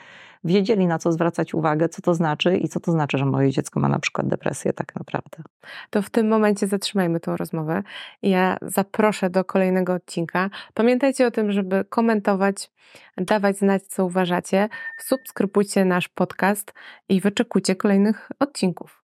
[0.44, 3.80] wiedzieli, na co zwracać uwagę, co to znaczy i co to znaczy, że moje dziecko
[3.80, 5.42] ma na przykład depresję tak naprawdę.
[5.90, 7.82] To w tym momencie zatrzymajmy tę rozmowę.
[8.22, 10.50] Ja zaproszę do kolejnego odcinka.
[10.74, 12.70] Pamiętajcie o tym, żeby komentować,
[13.16, 14.68] dawać znać, co uważacie.
[14.98, 16.72] Subskrybujcie nasz podcast
[17.08, 18.99] i wyczekujcie kolejnych odcinków.